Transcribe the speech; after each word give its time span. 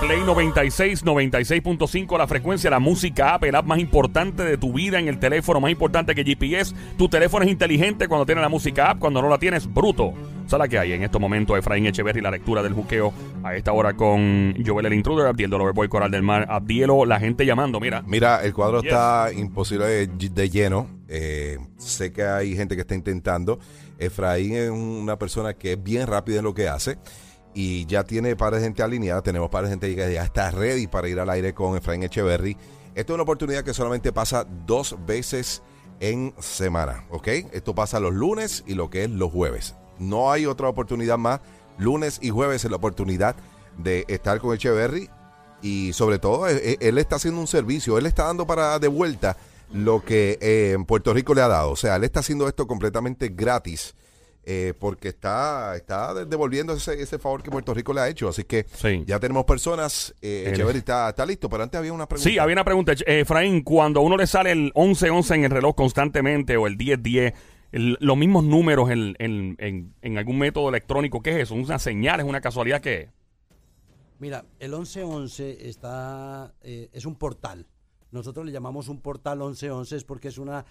Play 0.00 0.20
96, 0.20 1.04
96.5 1.04 2.18
la 2.18 2.28
frecuencia, 2.28 2.70
la 2.70 2.78
música 2.78 3.34
app, 3.34 3.42
el 3.42 3.54
app 3.56 3.66
más 3.66 3.80
importante 3.80 4.44
de 4.44 4.56
tu 4.56 4.72
vida 4.72 5.00
en 5.00 5.08
el 5.08 5.18
teléfono, 5.18 5.60
más 5.60 5.72
importante 5.72 6.14
que 6.14 6.22
GPS. 6.22 6.72
Tu 6.96 7.08
teléfono 7.08 7.44
es 7.44 7.50
inteligente 7.50 8.06
cuando 8.06 8.24
tiene 8.24 8.40
la 8.40 8.48
música 8.48 8.90
app, 8.90 9.00
cuando 9.00 9.20
no 9.20 9.28
la 9.28 9.38
tienes, 9.38 9.66
bruto. 9.66 10.14
¿Sabes 10.46 10.68
que 10.68 10.78
hay 10.78 10.92
en 10.92 11.02
estos 11.02 11.20
momentos? 11.20 11.58
Efraín 11.58 11.84
Echeverry, 11.86 12.20
la 12.20 12.30
lectura 12.30 12.62
del 12.62 12.74
juqueo 12.74 13.12
a 13.42 13.56
esta 13.56 13.72
hora 13.72 13.94
con 13.94 14.54
Joel 14.64 14.86
el 14.86 14.94
Intruder, 14.94 15.26
Abdiel 15.26 15.50
Loverboy 15.50 15.88
Coral 15.88 16.12
del 16.12 16.22
Mar, 16.22 16.46
Abdielo, 16.48 17.04
la 17.04 17.18
gente 17.18 17.44
llamando, 17.44 17.80
mira. 17.80 18.04
Mira, 18.06 18.44
el 18.44 18.54
cuadro 18.54 18.78
está 18.78 19.32
imposible 19.36 19.86
de, 19.86 20.06
de 20.06 20.48
lleno. 20.48 20.86
Eh, 21.08 21.58
sé 21.76 22.12
que 22.12 22.22
hay 22.22 22.54
gente 22.54 22.76
que 22.76 22.82
está 22.82 22.94
intentando. 22.94 23.58
Efraín 23.98 24.54
es 24.54 24.70
una 24.70 25.18
persona 25.18 25.54
que 25.54 25.72
es 25.72 25.82
bien 25.82 26.06
rápida 26.06 26.38
en 26.38 26.44
lo 26.44 26.54
que 26.54 26.68
hace 26.68 26.98
y 27.60 27.86
ya 27.86 28.04
tiene 28.04 28.36
par 28.36 28.54
de 28.54 28.60
gente 28.60 28.84
alineada. 28.84 29.20
Tenemos 29.20 29.50
par 29.50 29.64
de 29.64 29.70
gente 29.70 29.92
que 29.92 30.14
ya 30.14 30.22
está 30.22 30.52
ready 30.52 30.86
para 30.86 31.08
ir 31.08 31.18
al 31.18 31.28
aire 31.28 31.54
con 31.54 31.76
Efraín 31.76 32.04
Echeverry. 32.04 32.56
Esto 32.94 33.12
es 33.12 33.14
una 33.14 33.24
oportunidad 33.24 33.64
que 33.64 33.74
solamente 33.74 34.12
pasa 34.12 34.46
dos 34.64 34.96
veces 35.04 35.60
en 35.98 36.32
semana. 36.38 37.04
Esto 37.50 37.74
pasa 37.74 37.98
los 37.98 38.14
lunes 38.14 38.62
y 38.68 38.74
lo 38.74 38.90
que 38.90 39.02
es 39.02 39.10
los 39.10 39.32
jueves. 39.32 39.74
No 39.98 40.30
hay 40.30 40.46
otra 40.46 40.68
oportunidad 40.68 41.18
más. 41.18 41.40
Lunes 41.78 42.20
y 42.22 42.30
jueves 42.30 42.64
es 42.64 42.70
la 42.70 42.76
oportunidad 42.76 43.34
de 43.76 44.04
estar 44.06 44.38
con 44.38 44.54
Echeverry 44.54 45.10
y 45.60 45.92
sobre 45.94 46.20
todo 46.20 46.46
él, 46.46 46.78
él 46.78 46.96
está 46.96 47.16
haciendo 47.16 47.40
un 47.40 47.48
servicio, 47.48 47.98
él 47.98 48.06
está 48.06 48.22
dando 48.26 48.46
para 48.46 48.78
de 48.78 48.86
vuelta 48.86 49.36
lo 49.72 50.04
que 50.04 50.38
eh, 50.40 50.76
Puerto 50.86 51.12
Rico 51.12 51.34
le 51.34 51.42
ha 51.42 51.48
dado. 51.48 51.72
O 51.72 51.76
sea, 51.76 51.96
él 51.96 52.04
está 52.04 52.20
haciendo 52.20 52.46
esto 52.46 52.68
completamente 52.68 53.30
gratis. 53.30 53.96
Eh, 54.50 54.72
porque 54.78 55.08
está, 55.08 55.76
está 55.76 56.14
devolviendo 56.24 56.72
ese, 56.72 57.00
ese 57.02 57.18
favor 57.18 57.42
que 57.42 57.50
Puerto 57.50 57.74
Rico 57.74 57.92
le 57.92 58.00
ha 58.00 58.08
hecho. 58.08 58.30
Así 58.30 58.44
que 58.44 58.64
Sí. 58.72 59.04
ya 59.06 59.20
tenemos 59.20 59.44
personas. 59.44 60.14
Eh, 60.22 60.44
El- 60.46 60.54
Echeverry 60.54 60.78
está, 60.78 61.10
está 61.10 61.26
listo, 61.26 61.50
pero 61.50 61.64
antes 61.64 61.78
había 61.78 61.92
una 61.92 62.08
pregunta. 62.08 62.30
Sí, 62.30 62.38
había 62.38 62.54
una 62.54 62.64
pregunta. 62.64 62.92
Eh, 62.92 63.20
Efraín, 63.20 63.62
cuando 63.62 64.00
a 64.00 64.02
uno 64.02 64.16
le 64.16 64.26
sale 64.26 64.52
el 64.52 64.72
11-11 64.74 65.34
en 65.34 65.44
el 65.44 65.50
reloj 65.50 65.74
constantemente 65.76 66.56
o 66.56 66.66
el 66.66 66.78
10-10, 66.78 67.34
el- 67.72 67.98
los 68.00 68.16
mismos 68.16 68.42
números 68.44 68.88
en, 68.90 69.14
en- 69.18 69.54
en- 69.58 69.94
en 70.00 70.16
algún 70.16 70.38
método 70.38 70.70
electrónico, 70.70 71.20
¿qué 71.20 71.32
es 71.32 71.36
eso? 71.42 71.54
¿Una 71.54 71.78
señal? 71.78 72.20
¿Es 72.20 72.24
una 72.26 72.40
casualidad? 72.40 72.80
¿Qué 72.80 73.00
es? 73.02 73.08
Mira, 74.18 74.46
el 74.60 74.70
1111 74.72 75.68
está, 75.68 76.54
eh, 76.62 76.88
es 76.94 77.04
un 77.04 77.16
portal. 77.16 77.66
Nosotros 78.10 78.46
le 78.46 78.52
llamamos 78.52 78.88
un 78.88 79.00
portal 79.02 79.38
1111 79.40 79.96
es 79.96 80.04
porque 80.04 80.28
es 80.28 80.38
una 80.38 80.64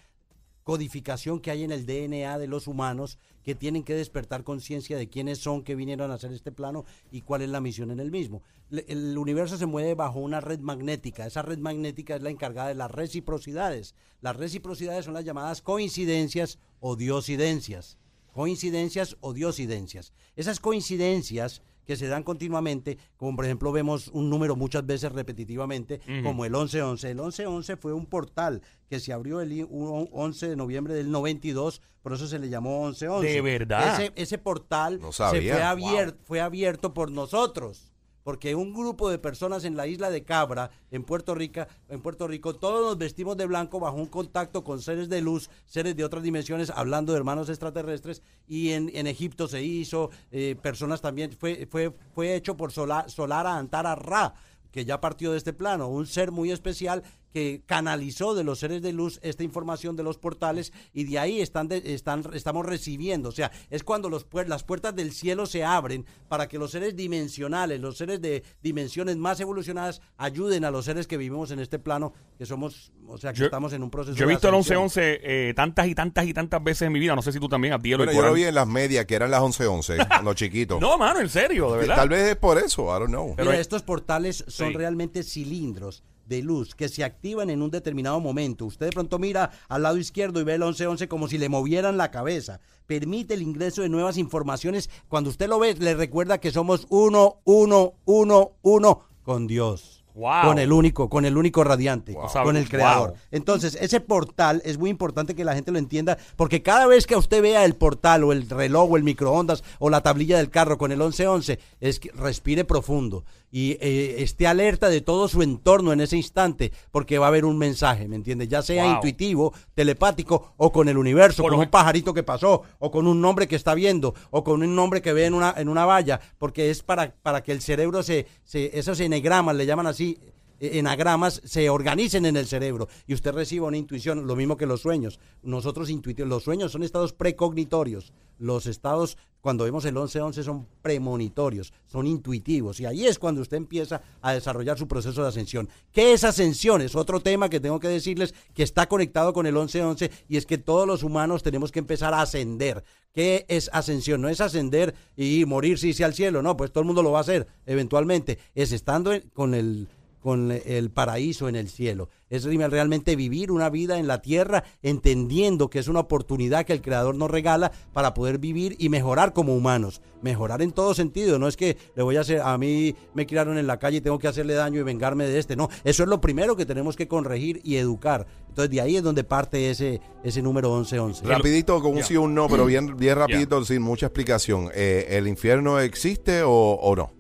codificación 0.68 1.40
que 1.40 1.50
hay 1.50 1.64
en 1.64 1.72
el 1.72 1.86
DNA 1.86 2.38
de 2.38 2.48
los 2.48 2.68
humanos 2.68 3.20
que 3.42 3.56
tienen 3.56 3.84
que 3.84 3.94
despertar 3.94 4.44
conciencia 4.44 4.98
de 4.98 5.08
quiénes 5.08 5.38
son, 5.38 5.64
que 5.64 5.76
vinieron 5.76 6.12
a 6.12 6.16
hacer 6.16 6.34
este 6.34 6.52
plano 6.52 6.84
y 7.10 7.22
cuál 7.22 7.42
es 7.42 7.48
la 7.48 7.62
misión 7.62 7.90
en 7.90 8.02
el 8.02 8.12
mismo. 8.12 8.44
El 8.70 9.18
universo 9.18 9.56
se 9.56 9.66
mueve 9.66 9.96
bajo 9.96 10.20
una 10.20 10.42
red 10.42 10.60
magnética. 10.60 11.26
Esa 11.26 11.42
red 11.42 11.58
magnética 11.58 12.18
es 12.18 12.22
la 12.22 12.32
encargada 12.32 12.68
de 12.68 12.76
las 12.76 12.92
reciprocidades. 12.92 13.96
Las 14.20 14.36
reciprocidades 14.36 15.06
son 15.06 15.14
las 15.14 15.24
llamadas 15.24 15.62
coincidencias 15.62 16.60
o 16.82 16.98
diosidencias 16.98 17.98
coincidencias 18.42 19.18
o 19.20 19.34
diosidencias. 19.34 20.14
Esas 20.36 20.60
coincidencias 20.60 21.64
que 21.88 21.96
se 21.96 22.08
dan 22.08 22.22
continuamente, 22.22 23.00
como 23.16 23.36
por 23.36 23.46
ejemplo 23.46 23.72
vemos 23.72 24.10
un 24.10 24.30
número 24.30 24.56
muchas 24.56 24.86
veces 24.86 25.12
repetitivamente, 25.12 26.00
como 26.24 26.46
el 26.46 26.52
1111. 26.52 27.10
El 27.10 27.16
1111 27.18 27.78
fue 27.78 27.94
un 27.94 28.06
portal 28.06 28.62
que 28.90 29.00
se 29.00 29.12
abrió 29.12 29.42
el 29.42 29.54
i- 29.54 29.64
un- 29.64 30.08
11 30.12 30.50
de 30.50 30.56
noviembre 30.56 30.94
del 30.94 31.10
92, 31.10 31.82
por 32.04 32.14
eso 32.14 32.28
se 32.28 32.38
le 32.38 32.50
llamó 32.50 32.86
1111. 32.86 33.28
¿De 33.34 33.42
verdad? 33.42 34.02
Ese, 34.04 34.12
ese 34.16 34.38
portal 34.38 35.00
No 35.02 35.12
se 35.12 35.24
fue, 35.56 35.64
abier- 35.64 36.16
fue 36.24 36.40
abierto 36.42 36.94
por 36.94 37.10
nosotros. 37.12 37.92
Porque 38.28 38.56
un 38.56 38.74
grupo 38.74 39.10
de 39.10 39.20
personas 39.20 39.64
en 39.64 39.78
la 39.78 39.88
isla 39.88 40.10
de 40.10 40.26
Cabra, 40.26 40.70
en 40.92 41.06
Puerto 41.06 41.34
Rico, 41.34 41.62
en 41.88 42.02
Puerto 42.02 42.28
Rico, 42.28 42.54
todos 42.54 42.86
nos 42.86 42.98
vestimos 42.98 43.38
de 43.38 43.46
blanco 43.46 43.80
bajo 43.80 43.96
un 43.96 44.08
contacto 44.08 44.66
con 44.66 44.82
seres 44.82 45.08
de 45.08 45.22
luz, 45.22 45.50
seres 45.66 45.96
de 45.96 46.04
otras 46.04 46.24
dimensiones, 46.24 46.70
hablando 46.70 47.14
de 47.14 47.20
hermanos 47.20 47.48
extraterrestres, 47.48 48.22
y 48.46 48.72
en, 48.72 48.92
en 48.94 49.08
Egipto 49.08 49.48
se 49.48 49.64
hizo, 49.64 50.10
eh, 50.32 50.58
personas 50.62 51.00
también, 51.00 51.32
fue, 51.32 51.70
fue, 51.72 51.94
fue 52.14 52.36
hecho 52.36 52.58
por 52.58 52.74
Sola- 52.74 53.08
Solara 53.08 53.56
Antara 53.56 53.96
Ra, 53.96 54.34
que 54.74 54.84
ya 54.84 55.00
partió 55.00 55.32
de 55.32 55.38
este 55.38 55.54
plano, 55.54 55.88
un 55.88 56.06
ser 56.06 56.34
muy 56.34 56.52
especial 56.52 57.04
que 57.38 57.62
canalizó 57.68 58.34
de 58.34 58.44
los 58.44 58.58
seres 58.58 58.82
de 58.82 58.94
luz 58.94 59.20
esta 59.22 59.44
información 59.44 59.96
de 59.96 60.02
los 60.02 60.18
portales 60.18 60.74
y 60.92 61.04
de 61.04 61.20
ahí 61.20 61.40
están, 61.40 61.68
de- 61.68 61.94
están 61.94 62.24
estamos 62.34 62.66
recibiendo. 62.66 63.30
O 63.30 63.32
sea, 63.32 63.52
es 63.70 63.84
cuando 63.84 64.10
los, 64.10 64.26
las 64.48 64.64
puertas 64.64 64.96
del 64.96 65.12
cielo 65.12 65.46
se 65.46 65.64
abren 65.64 66.04
para 66.30 66.48
que 66.48 66.58
los 66.58 66.72
seres 66.72 66.96
dimensionales, 66.96 67.80
los 67.80 67.96
seres 67.98 68.22
de 68.24 68.44
dimensiones 68.64 69.18
más 69.18 69.40
evolucionadas, 69.40 70.02
ayuden 70.18 70.66
a 70.66 70.72
los 70.72 70.86
seres 70.86 71.06
que 71.06 71.16
vivimos 71.18 71.52
en 71.52 71.60
este 71.60 71.78
plano, 71.78 72.12
que 72.40 72.48
somos, 72.48 72.92
o 73.08 73.20
sea, 73.20 73.34
que 73.34 73.40
Yo- 73.42 73.46
estamos 73.46 73.72
en 73.74 73.84
un 73.84 73.92
proceso 73.92 74.18
Yo 74.18 74.24
he 74.26 74.28
de 74.28 74.34
visto 74.34 74.50
el 74.50 74.56
ascensión. 74.56 74.86
11-11 74.90 75.20
eh, 75.22 75.54
tantas 75.56 75.88
y 75.88 75.94
tantas 75.94 76.26
y 76.26 76.34
tantas 76.34 76.64
veces 76.64 76.82
en 76.88 76.92
mi 76.92 77.00
vida. 77.00 77.16
No 77.16 77.22
sé 77.22 77.32
si 77.32 77.40
tú 77.40 77.48
también, 77.48 77.74
Abdielo 77.74 78.00
Bueno, 78.00 78.14
y 78.14 78.16
yo 78.16 78.22
lo 78.26 78.34
vi 78.34 78.46
en 78.46 78.56
las 78.56 78.68
medias, 78.68 79.06
que 79.06 79.14
eran 79.14 79.30
las 79.30 79.42
11:11, 79.44 79.98
cuando 80.08 80.34
chiquito. 80.34 80.80
No, 80.80 80.98
mano, 80.98 81.20
en 81.20 81.30
serio, 81.30 81.72
de 81.74 81.78
verdad. 81.82 81.98
Tal 81.98 82.10
vez 82.10 82.30
es 82.30 82.36
por 82.36 82.58
eso, 82.58 82.86
I 82.88 83.00
don't 83.00 83.10
know. 83.10 83.36
Pero 83.36 83.52
Mira, 83.52 83.62
estos 83.62 83.84
portales 83.84 84.44
son 84.48 84.70
Sí. 84.70 84.74
realmente 84.76 85.22
cilindros 85.24 86.04
de 86.28 86.42
luz 86.42 86.76
que 86.76 86.90
se 86.90 87.04
activan 87.04 87.50
en 87.50 87.62
un 87.62 87.72
determinado 87.72 88.20
momento. 88.20 88.66
Usted 88.66 88.88
de 88.88 88.92
pronto 88.92 89.20
mira 89.20 89.52
al 89.70 89.84
lado 89.84 89.98
izquierdo 89.98 90.42
y 90.42 90.44
ve 90.44 90.56
el 90.56 90.62
1111 90.62 91.08
como 91.08 91.28
si 91.28 91.38
le 91.38 91.50
movieran 91.50 91.98
la 91.98 92.12
cabeza. 92.12 92.60
Permite 92.86 93.34
el 93.34 93.42
ingreso 93.42 93.82
de 93.82 93.90
nuevas 93.90 94.18
informaciones. 94.18 94.90
Cuando 95.08 95.30
usted 95.30 95.48
lo 95.48 95.60
ve, 95.60 95.76
le 95.76 95.96
recuerda 95.96 96.40
que 96.40 96.52
somos 96.52 96.88
uno, 96.90 97.38
uno, 97.44 97.94
uno, 98.06 98.52
uno 98.62 99.02
con 99.24 99.48
Dios. 99.48 99.98
Wow. 100.18 100.46
Con 100.46 100.58
el 100.58 100.74
único, 100.74 101.10
con 101.10 101.26
el 101.26 101.38
único 101.38 101.64
radiante, 101.64 102.14
Wow. 102.14 102.44
con 102.44 102.58
el 102.58 102.68
creador. 102.68 103.10
Wow. 103.10 103.18
Entonces, 103.30 103.78
ese 103.80 104.00
portal 104.02 104.64
es 104.66 104.80
muy 104.80 104.90
importante 104.90 105.36
que 105.36 105.46
la 105.46 105.54
gente 105.54 105.72
lo 105.72 105.78
entienda, 105.78 106.18
porque 106.36 106.64
cada 106.64 106.88
vez 106.88 107.06
que 107.06 107.16
usted 107.16 107.40
vea 107.40 107.64
el 107.66 107.76
portal 107.76 108.24
o 108.24 108.32
el 108.34 108.50
reloj 108.50 108.90
o 108.92 108.98
el 108.98 109.04
microondas 109.04 109.64
o 109.78 109.92
la 109.92 110.02
tablilla 110.02 110.38
del 110.38 110.50
carro 110.50 110.80
con 110.80 110.92
el 110.92 110.98
1111, 110.98 111.60
es 111.82 112.00
que 112.00 112.12
respire 112.14 112.66
profundo 112.66 113.26
y 113.52 113.78
eh, 113.80 114.16
esté 114.20 114.46
alerta 114.48 114.90
de 114.90 115.02
todo 115.02 115.28
su 115.28 115.42
entorno 115.42 115.94
en 115.94 116.02
ese 116.02 116.18
instante, 116.18 116.72
porque 116.92 117.18
va 117.18 117.28
a 117.28 117.30
haber 117.30 117.46
un 117.46 117.58
mensaje, 117.58 118.08
¿me 118.08 118.16
entiende? 118.16 118.48
Ya 118.48 118.62
sea 118.62 118.84
Wow. 118.84 118.96
intuitivo, 118.96 119.54
telepático 119.74 120.54
o 120.58 120.72
con 120.72 120.90
el 120.90 120.98
universo, 120.98 121.44
Por 121.44 121.52
con 121.52 121.60
un 121.62 121.70
pajarito 121.70 122.14
que 122.14 122.24
pasó, 122.24 122.64
o 122.80 122.92
con 122.92 123.08
un 123.08 123.22
nombre 123.22 123.48
que 123.48 123.56
está 123.56 123.74
viendo, 123.74 124.14
o 124.32 124.44
con 124.44 124.62
un 124.64 124.76
nombre 124.76 125.02
que 125.02 125.14
ve 125.14 125.26
en 125.26 125.34
una, 125.34 125.54
en 125.58 125.70
una 125.70 125.86
valla, 125.86 126.20
porque 126.38 126.70
es 126.70 126.84
para, 126.84 127.14
para 127.24 127.42
que 127.42 127.52
el 127.52 127.62
cerebro 127.62 128.04
se, 128.04 128.28
se, 128.44 128.78
esos 128.78 129.00
enegramas, 129.00 129.56
le 129.56 129.66
llaman 129.66 129.88
así, 129.88 130.18
enagramas 130.60 131.42
se 131.44 131.70
organicen 131.70 132.26
en 132.26 132.38
el 132.38 132.48
cerebro 132.48 132.88
y 133.06 133.14
usted 133.14 133.32
reciba 133.34 133.68
una 133.68 133.78
intuición, 133.78 134.28
lo 134.28 134.36
mismo 134.36 134.58
que 134.58 134.66
los 134.66 134.82
sueños. 134.82 135.20
Nosotros 135.44 135.90
intuitivos, 135.90 136.30
los 136.30 136.44
sueños 136.44 136.72
son 136.72 136.84
estados 136.84 137.14
precognitorios. 137.14 138.14
Los 138.40 138.68
estados, 138.68 139.18
cuando 139.42 139.64
vemos 139.64 139.84
el 139.86 139.96
11-11, 139.96 140.44
son 140.44 140.68
premonitorios, 140.84 141.74
son 141.88 142.06
intuitivos. 142.06 142.80
Y 142.80 142.86
ahí 142.86 143.08
es 143.08 143.18
cuando 143.18 143.42
usted 143.42 143.58
empieza 143.58 144.02
a 144.22 144.34
desarrollar 144.34 144.78
su 144.78 144.88
proceso 144.88 145.24
de 145.24 145.30
ascensión. 145.30 145.70
¿Qué 145.92 146.14
es 146.14 146.24
ascensión? 146.24 146.82
Es 146.82 146.96
otro 146.96 147.20
tema 147.20 147.50
que 147.50 147.60
tengo 147.60 147.80
que 147.80 147.88
decirles 147.88 148.36
que 148.54 148.62
está 148.62 148.88
conectado 148.88 149.34
con 149.34 149.48
el 149.48 149.56
11-11 149.56 150.12
y 150.30 150.38
es 150.38 150.46
que 150.46 150.60
todos 150.60 150.86
los 150.86 151.02
humanos 151.02 151.42
tenemos 151.42 151.72
que 151.72 151.80
empezar 151.80 152.14
a 152.14 152.22
ascender. 152.22 152.84
¿Qué 153.12 153.46
es 153.48 153.72
ascensión? 153.74 154.22
No 154.22 154.30
es 154.30 154.42
ascender 154.42 154.94
y 155.16 155.44
morirse 155.46 155.88
y 155.88 155.90
irse 155.90 156.04
al 156.04 156.14
cielo, 156.14 156.44
no, 156.44 156.56
pues 156.56 156.72
todo 156.72 156.82
el 156.82 156.86
mundo 156.86 157.02
lo 157.02 157.12
va 157.12 157.18
a 157.18 157.22
hacer 157.22 157.48
eventualmente. 157.66 158.38
Es 158.54 158.72
estando 158.72 159.12
con 159.34 159.56
el 159.56 159.88
con 160.28 160.52
el 160.52 160.92
paraíso 160.92 161.48
en 161.48 161.56
el 161.56 161.70
cielo. 161.70 162.10
Es 162.30 162.44
realmente 162.44 163.16
vivir 163.16 163.50
una 163.50 163.70
vida 163.70 163.98
en 163.98 164.08
la 164.08 164.22
tierra 164.22 164.66
entendiendo 164.84 165.70
que 165.70 165.80
es 165.80 165.88
una 165.88 166.02
oportunidad 166.02 166.66
que 166.66 166.74
el 166.74 166.82
Creador 166.82 167.16
nos 167.16 167.32
regala 167.32 167.72
para 167.94 168.14
poder 168.14 168.38
vivir 168.38 168.76
y 168.78 168.90
mejorar 168.90 169.32
como 169.32 169.56
humanos. 169.56 170.02
Mejorar 170.22 170.62
en 170.62 170.74
todo 170.74 170.94
sentido. 170.94 171.40
No 171.40 171.48
es 171.48 171.56
que 171.56 171.78
le 171.96 172.04
voy 172.04 172.18
a 172.18 172.22
hacer, 172.22 172.42
a 172.42 172.58
mí 172.58 172.94
me 173.14 173.26
criaron 173.26 173.58
en 173.58 173.68
la 173.68 173.80
calle 173.80 174.00
y 174.00 174.02
tengo 174.02 174.20
que 174.20 174.28
hacerle 174.28 174.56
daño 174.56 174.82
y 174.82 174.84
vengarme 174.84 175.24
de 175.28 175.40
este. 175.40 175.56
No, 175.56 175.70
eso 175.86 176.04
es 176.04 176.10
lo 176.10 176.20
primero 176.20 176.58
que 176.58 176.66
tenemos 176.66 176.98
que 176.98 177.08
corregir 177.08 177.62
y 177.64 177.78
educar. 177.78 178.28
Entonces 178.50 178.70
de 178.70 178.82
ahí 178.82 178.98
es 178.98 179.04
donde 179.04 179.24
parte 179.24 179.70
ese, 179.70 180.02
ese 180.26 180.42
número 180.42 180.76
1111. 180.76 181.26
Rapidito, 181.26 181.82
con 181.82 181.96
un 181.96 182.04
sí 182.04 182.18
o 182.18 182.24
un 182.24 182.36
no, 182.36 182.50
pero 182.50 182.66
bien, 182.66 182.98
bien 182.98 183.16
rapidito, 183.16 183.64
sin 183.64 183.82
mucha 183.82 184.08
explicación. 184.08 184.72
Eh, 184.76 185.06
¿El 185.12 185.26
infierno 185.26 185.80
existe 185.80 186.44
o, 186.44 186.52
o 186.52 186.96
no? 186.98 187.16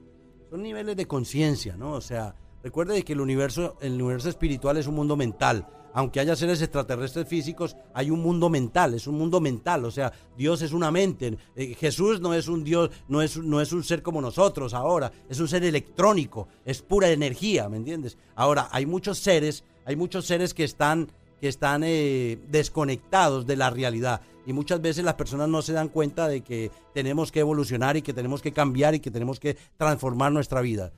son 0.49 0.63
niveles 0.63 0.95
de 0.95 1.05
conciencia, 1.05 1.75
¿no? 1.77 1.91
O 1.91 2.01
sea, 2.01 2.35
recuerde 2.67 3.01
que 3.03 3.13
el 3.13 3.21
universo, 3.21 3.77
el 3.79 3.93
universo 3.93 4.27
espiritual 4.27 4.75
es 4.75 4.87
un 4.87 4.95
mundo 4.95 5.15
mental. 5.15 5.65
Aunque 5.93 6.19
haya 6.19 6.35
seres 6.35 6.61
extraterrestres 6.61 7.25
físicos, 7.25 7.77
hay 7.93 8.11
un 8.11 8.21
mundo 8.21 8.49
mental, 8.49 8.93
es 8.93 9.07
un 9.07 9.17
mundo 9.17 9.39
mental, 9.39 9.85
o 9.85 9.89
sea, 9.89 10.11
Dios 10.37 10.61
es 10.61 10.73
una 10.73 10.91
mente. 10.91 11.37
Eh, 11.55 11.75
Jesús 11.79 12.19
no 12.19 12.33
es 12.33 12.49
un 12.49 12.65
Dios, 12.65 12.91
no 13.07 13.21
es, 13.21 13.37
no 13.37 13.61
es 13.61 13.71
un 13.71 13.85
ser 13.85 14.03
como 14.03 14.21
nosotros 14.21 14.73
ahora, 14.73 15.11
es 15.29 15.39
un 15.39 15.47
ser 15.47 15.63
electrónico, 15.63 16.49
es 16.65 16.81
pura 16.81 17.09
energía, 17.09 17.69
¿me 17.69 17.77
entiendes? 17.77 18.17
Ahora, 18.35 18.67
hay 18.71 18.85
muchos 18.85 19.17
seres, 19.17 19.63
hay 19.85 19.95
muchos 19.95 20.25
seres 20.25 20.53
que 20.53 20.65
están, 20.65 21.09
que 21.39 21.47
están 21.47 21.83
eh, 21.85 22.37
desconectados 22.49 23.47
de 23.47 23.55
la 23.55 23.69
realidad. 23.69 24.21
Y 24.45 24.51
muchas 24.51 24.81
veces 24.81 25.05
las 25.05 25.15
personas 25.15 25.47
no 25.47 25.61
se 25.61 25.73
dan 25.73 25.87
cuenta 25.87 26.27
de 26.27 26.41
que 26.41 26.69
tenemos 26.93 27.31
que 27.31 27.39
evolucionar 27.39 27.95
y 27.95 28.01
que 28.01 28.13
tenemos 28.13 28.41
que 28.41 28.51
cambiar 28.51 28.93
y 28.93 28.99
que 28.99 29.09
tenemos 29.09 29.39
que 29.39 29.57
transformar 29.77 30.33
nuestra 30.33 30.61
vida 30.61 30.91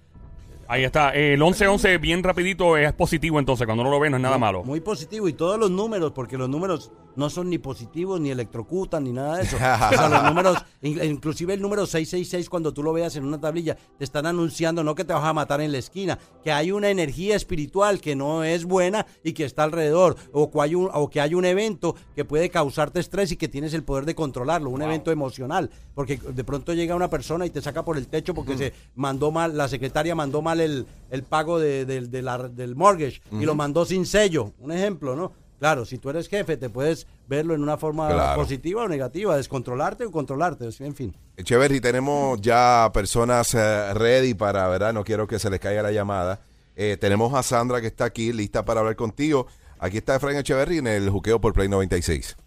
Ahí 0.72 0.84
está. 0.84 1.10
El 1.16 1.40
1111, 1.40 1.98
bien 1.98 2.22
rapidito, 2.22 2.78
es 2.78 2.94
positivo 2.94 3.40
entonces. 3.40 3.66
Cuando 3.66 3.84
no 3.84 3.90
lo 3.90 4.00
ves, 4.00 4.12
no 4.12 4.18
es 4.18 4.24
nada 4.24 4.38
malo. 4.38 4.64
Muy 4.64 4.82
positivo. 4.82 5.28
Y 5.28 5.34
todos 5.34 5.60
los 5.60 5.72
números, 5.72 6.12
porque 6.12 6.38
los 6.38 6.48
números 6.48 6.92
no 7.20 7.30
son 7.30 7.50
ni 7.50 7.60
positivos, 7.60 8.20
ni 8.20 8.32
electrocutan, 8.32 9.04
ni 9.04 9.12
nada 9.12 9.38
de 9.38 9.44
eso. 9.44 9.56
o 9.58 9.60
sea, 9.60 10.10
los 10.10 10.24
números, 10.24 10.58
in- 10.82 11.04
inclusive 11.04 11.54
el 11.54 11.62
número 11.62 11.86
666, 11.86 12.50
cuando 12.50 12.74
tú 12.74 12.82
lo 12.82 12.94
veas 12.94 13.16
en 13.16 13.26
una 13.26 13.40
tablilla, 13.40 13.76
te 13.98 14.04
están 14.04 14.26
anunciando 14.26 14.84
no 14.84 14.96
que 14.96 15.04
te 15.04 15.14
vas 15.14 15.24
a 15.24 15.34
matar 15.34 15.62
en 15.62 15.72
la 15.72 15.78
esquina, 15.78 16.18
que 16.44 16.52
hay 16.52 16.72
una 16.72 16.90
energía 16.90 17.36
espiritual 17.36 18.02
que 18.02 18.16
no 18.16 18.44
es 18.44 18.66
buena 18.66 19.06
y 19.24 19.34
que 19.34 19.46
está 19.46 19.64
alrededor. 19.64 20.16
O 20.32 20.50
que 20.50 20.60
hay 20.62 20.74
un, 20.76 20.90
o 20.94 21.10
que 21.10 21.22
hay 21.22 21.36
un 21.36 21.46
evento 21.46 21.96
que 22.16 22.26
puede 22.26 22.50
causarte 22.50 23.00
estrés 23.00 23.32
y 23.32 23.38
que 23.38 23.48
tienes 23.48 23.74
el 23.74 23.84
poder 23.84 24.06
de 24.06 24.16
controlarlo, 24.16 24.70
un 24.70 24.82
evento 24.82 25.12
emocional. 25.12 25.70
Porque 25.94 26.18
de 26.18 26.44
pronto 26.44 26.74
llega 26.74 26.96
una 26.96 27.10
persona 27.10 27.46
y 27.46 27.50
te 27.50 27.62
saca 27.62 27.84
por 27.84 27.98
el 27.98 28.08
techo 28.08 28.34
porque 28.34 28.58
se 28.58 28.74
mandó 28.96 29.32
mal, 29.32 29.58
la 29.58 29.68
secretaria 29.68 30.16
mandó 30.16 30.42
mal 30.42 30.62
el, 30.62 30.86
el 31.12 31.24
pago 31.24 31.60
de, 31.60 31.86
de- 31.86 32.08
de 32.08 32.22
la- 32.22 32.48
del 32.48 32.76
mortgage 32.76 33.22
y 33.32 33.46
lo 33.46 33.56
mandó 33.56 33.84
sin 33.86 34.06
sello. 34.06 34.54
Un 34.60 34.72
ejemplo, 34.72 35.16
¿no? 35.16 35.34
Claro, 35.60 35.84
si 35.86 35.98
tú 35.98 36.10
eres 36.10 36.30
jefe, 36.30 36.56
te 36.58 36.70
puedes 36.70 37.06
verlo 37.28 37.54
en 37.54 37.62
una 37.62 37.78
forma 37.78 38.08
Claro. 38.10 38.40
positiva 38.42 38.84
o 38.84 38.88
negativa, 38.88 39.36
descontrolarte 39.36 40.06
o 40.06 40.12
controlarte, 40.12 40.70
en 40.80 40.96
fin. 40.96 41.14
Echeverry, 41.36 41.82
tenemos 41.82 42.40
ya 42.42 42.90
personas 42.94 43.54
eh, 43.54 43.94
ready 43.94 44.34
para, 44.34 44.68
¿verdad? 44.70 44.94
No 44.94 45.04
quiero 45.04 45.28
que 45.28 45.38
se 45.38 45.50
les 45.50 45.60
caiga 45.60 45.82
la 45.84 45.92
llamada. 45.92 46.40
Eh, 46.78 46.96
tenemos 47.00 47.34
a 47.34 47.44
Sandra 47.44 47.82
que 47.82 47.88
está 47.88 48.06
aquí, 48.06 48.32
lista 48.32 48.64
para 48.64 48.80
hablar 48.80 48.96
contigo. 48.96 49.48
Aquí 49.80 49.98
está 49.98 50.16
Efraín 50.16 50.38
Echeverry 50.38 50.78
en 50.78 50.88
el 50.88 51.10
juqueo 51.10 51.42
por 51.42 51.52
Play 51.54 51.68
96. 51.68 52.38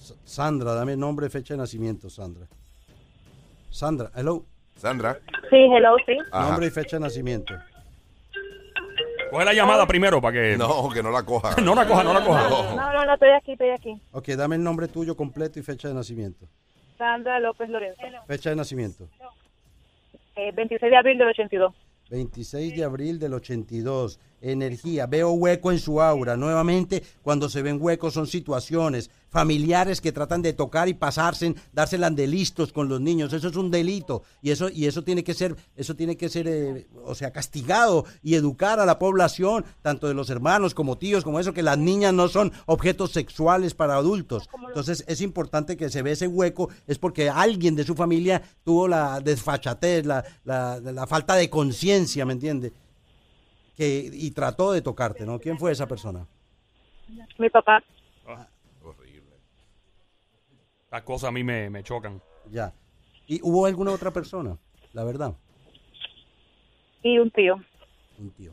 S- 0.00 0.14
Sandra, 0.24 0.72
dame 0.74 0.96
nombre, 0.96 1.28
fecha 1.28 1.52
de 1.54 1.58
nacimiento, 1.58 2.08
Sandra. 2.08 2.46
Sandra, 3.70 4.10
hello. 4.14 4.44
Sandra. 4.76 5.18
Sí, 5.50 5.56
hello, 5.56 5.96
sí. 6.06 6.14
Ajá. 6.30 6.48
Nombre 6.48 6.66
y 6.66 6.70
fecha 6.70 6.96
de 6.96 7.00
nacimiento. 7.00 7.54
Coge 9.32 9.46
la 9.46 9.54
llamada 9.54 9.86
primero 9.86 10.20
para 10.20 10.34
que. 10.34 10.58
No, 10.58 10.90
que 10.90 11.02
no 11.02 11.10
la 11.10 11.22
coja. 11.22 11.56
no 11.62 11.74
la 11.74 11.86
coja, 11.86 12.04
no 12.04 12.12
la 12.12 12.22
coja. 12.22 12.50
No. 12.50 12.76
No, 12.76 12.92
no, 12.92 13.04
no, 13.06 13.14
estoy 13.14 13.30
aquí, 13.30 13.52
estoy 13.52 13.70
aquí. 13.70 13.98
Ok, 14.10 14.28
dame 14.28 14.56
el 14.56 14.62
nombre 14.62 14.88
tuyo 14.88 15.16
completo 15.16 15.58
y 15.58 15.62
fecha 15.62 15.88
de 15.88 15.94
nacimiento. 15.94 16.46
Sandra 16.98 17.40
López 17.40 17.70
Lorenzo. 17.70 18.02
Fecha 18.26 18.50
de 18.50 18.56
nacimiento. 18.56 19.08
Eh, 20.36 20.52
26 20.52 20.90
de 20.90 20.96
abril 20.98 21.16
del 21.16 21.28
82. 21.28 21.74
26 22.10 22.76
de 22.76 22.84
abril 22.84 23.18
del 23.18 23.32
82. 23.32 24.20
Energía. 24.42 25.06
Veo 25.06 25.30
hueco 25.30 25.72
en 25.72 25.78
su 25.78 26.02
aura. 26.02 26.36
Nuevamente, 26.36 27.02
cuando 27.22 27.48
se 27.48 27.62
ven 27.62 27.78
huecos 27.80 28.14
son 28.14 28.26
situaciones 28.26 29.10
familiares 29.32 30.02
que 30.02 30.12
tratan 30.12 30.42
de 30.42 30.52
tocar 30.52 30.88
y 30.88 30.94
pasarse, 30.94 31.54
dárselas 31.72 32.14
de 32.14 32.26
listos 32.26 32.70
con 32.70 32.88
los 32.88 33.00
niños. 33.00 33.32
Eso 33.32 33.48
es 33.48 33.56
un 33.56 33.70
delito 33.70 34.22
y 34.42 34.50
eso 34.50 34.68
y 34.68 34.86
eso 34.86 35.02
tiene 35.02 35.24
que 35.24 35.32
ser, 35.32 35.56
eso 35.74 35.96
tiene 35.96 36.16
que 36.16 36.28
ser, 36.28 36.46
eh, 36.46 36.86
o 37.04 37.14
sea, 37.14 37.32
castigado 37.32 38.04
y 38.22 38.34
educar 38.34 38.78
a 38.78 38.84
la 38.84 38.98
población, 38.98 39.64
tanto 39.80 40.06
de 40.06 40.14
los 40.14 40.28
hermanos 40.28 40.74
como 40.74 40.98
tíos, 40.98 41.24
como 41.24 41.40
eso, 41.40 41.54
que 41.54 41.62
las 41.62 41.78
niñas 41.78 42.12
no 42.12 42.28
son 42.28 42.52
objetos 42.66 43.12
sexuales 43.12 43.72
para 43.74 43.96
adultos. 43.96 44.50
Entonces 44.68 45.02
es 45.08 45.22
importante 45.22 45.78
que 45.78 45.88
se 45.88 46.02
ve 46.02 46.12
ese 46.12 46.28
hueco, 46.28 46.68
es 46.86 46.98
porque 46.98 47.30
alguien 47.30 47.74
de 47.74 47.84
su 47.84 47.94
familia 47.94 48.42
tuvo 48.64 48.86
la 48.86 49.20
desfachatez, 49.20 50.04
la, 50.04 50.24
la, 50.44 50.78
la 50.78 51.06
falta 51.06 51.36
de 51.36 51.48
conciencia, 51.48 52.26
¿me 52.26 52.34
entiende? 52.34 52.72
Que, 53.76 54.10
y 54.12 54.30
trató 54.32 54.72
de 54.72 54.82
tocarte, 54.82 55.24
¿no? 55.24 55.38
¿Quién 55.38 55.58
fue 55.58 55.72
esa 55.72 55.86
persona? 55.88 56.26
Mi 57.38 57.48
papá. 57.50 57.82
Las 60.90 61.02
cosas 61.02 61.28
a 61.28 61.32
mí 61.32 61.42
me, 61.42 61.70
me 61.70 61.82
chocan. 61.82 62.20
Ya. 62.50 62.72
¿Y 63.26 63.40
hubo 63.42 63.66
alguna 63.66 63.92
otra 63.92 64.10
persona? 64.12 64.58
La 64.92 65.04
verdad, 65.04 65.34
Y 67.02 67.18
un 67.18 67.30
tío. 67.30 67.56
un 68.18 68.30
tío. 68.32 68.52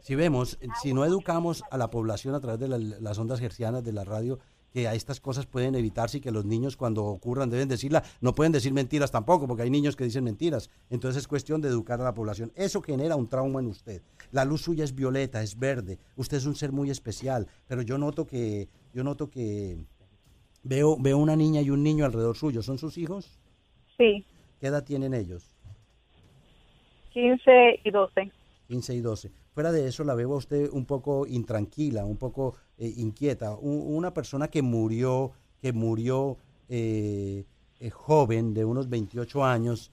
Si 0.00 0.14
vemos, 0.14 0.58
si 0.80 0.94
no 0.94 1.04
educamos 1.04 1.62
a 1.70 1.76
la 1.76 1.90
población 1.90 2.34
a 2.34 2.40
través 2.40 2.58
de 2.58 2.68
la- 2.68 2.78
las 2.78 3.18
ondas 3.18 3.40
hercianas 3.42 3.84
de 3.84 3.92
la 3.92 4.04
radio, 4.04 4.38
que 4.72 4.88
a 4.88 4.94
estas 4.94 5.20
cosas 5.20 5.46
pueden 5.46 5.74
evitarse 5.74 6.18
y 6.18 6.20
que 6.20 6.30
los 6.30 6.44
niños 6.44 6.76
cuando 6.76 7.04
ocurran 7.04 7.50
deben 7.50 7.68
decirla, 7.68 8.02
no 8.20 8.34
pueden 8.34 8.52
decir 8.52 8.72
mentiras 8.72 9.10
tampoco, 9.10 9.46
porque 9.46 9.62
hay 9.62 9.70
niños 9.70 9.96
que 9.96 10.04
dicen 10.04 10.24
mentiras. 10.24 10.70
Entonces 10.90 11.22
es 11.22 11.28
cuestión 11.28 11.60
de 11.60 11.68
educar 11.68 12.00
a 12.00 12.04
la 12.04 12.14
población. 12.14 12.52
Eso 12.54 12.82
genera 12.82 13.16
un 13.16 13.28
trauma 13.28 13.60
en 13.60 13.66
usted. 13.66 14.02
La 14.32 14.44
luz 14.44 14.62
suya 14.62 14.84
es 14.84 14.94
violeta, 14.94 15.42
es 15.42 15.58
verde. 15.58 15.98
Usted 16.16 16.36
es 16.36 16.46
un 16.46 16.54
ser 16.54 16.72
muy 16.72 16.90
especial, 16.90 17.46
pero 17.66 17.82
yo 17.82 17.98
noto 17.98 18.26
que, 18.26 18.68
yo 18.92 19.04
noto 19.04 19.30
que 19.30 19.78
veo, 20.62 20.96
veo 20.98 21.18
una 21.18 21.36
niña 21.36 21.60
y 21.60 21.70
un 21.70 21.82
niño 21.82 22.04
alrededor 22.04 22.36
suyo. 22.36 22.62
¿Son 22.62 22.78
sus 22.78 22.98
hijos? 22.98 23.38
Sí, 23.96 24.24
¿Qué 24.60 24.66
edad 24.66 24.84
tienen 24.84 25.14
ellos? 25.14 25.54
15 27.12 27.80
y 27.84 27.90
12. 27.90 28.32
15 28.66 28.94
y 28.94 29.00
12. 29.00 29.30
Fuera 29.58 29.72
de 29.72 29.88
eso, 29.88 30.04
la 30.04 30.14
veo 30.14 30.34
a 30.34 30.36
usted 30.36 30.70
un 30.70 30.84
poco 30.84 31.26
intranquila, 31.26 32.04
un 32.04 32.16
poco 32.16 32.54
eh, 32.78 32.94
inquieta. 32.98 33.56
Una 33.56 34.14
persona 34.14 34.46
que 34.46 34.62
murió, 34.62 35.32
que 35.60 35.72
murió 35.72 36.36
eh, 36.68 37.44
eh, 37.80 37.90
joven, 37.90 38.54
de 38.54 38.64
unos 38.64 38.88
28 38.88 39.44
años, 39.44 39.90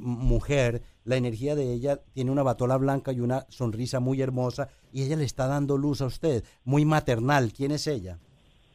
mujer, 0.00 0.82
la 1.04 1.16
energía 1.16 1.54
de 1.54 1.72
ella 1.72 1.98
tiene 2.12 2.30
una 2.30 2.42
batola 2.42 2.76
blanca 2.76 3.10
y 3.10 3.20
una 3.20 3.46
sonrisa 3.48 4.00
muy 4.00 4.20
hermosa 4.20 4.68
y 4.92 5.04
ella 5.04 5.16
le 5.16 5.24
está 5.24 5.46
dando 5.46 5.78
luz 5.78 6.02
a 6.02 6.06
usted, 6.06 6.44
muy 6.64 6.84
maternal. 6.84 7.54
¿Quién 7.54 7.70
es 7.70 7.86
ella? 7.86 8.18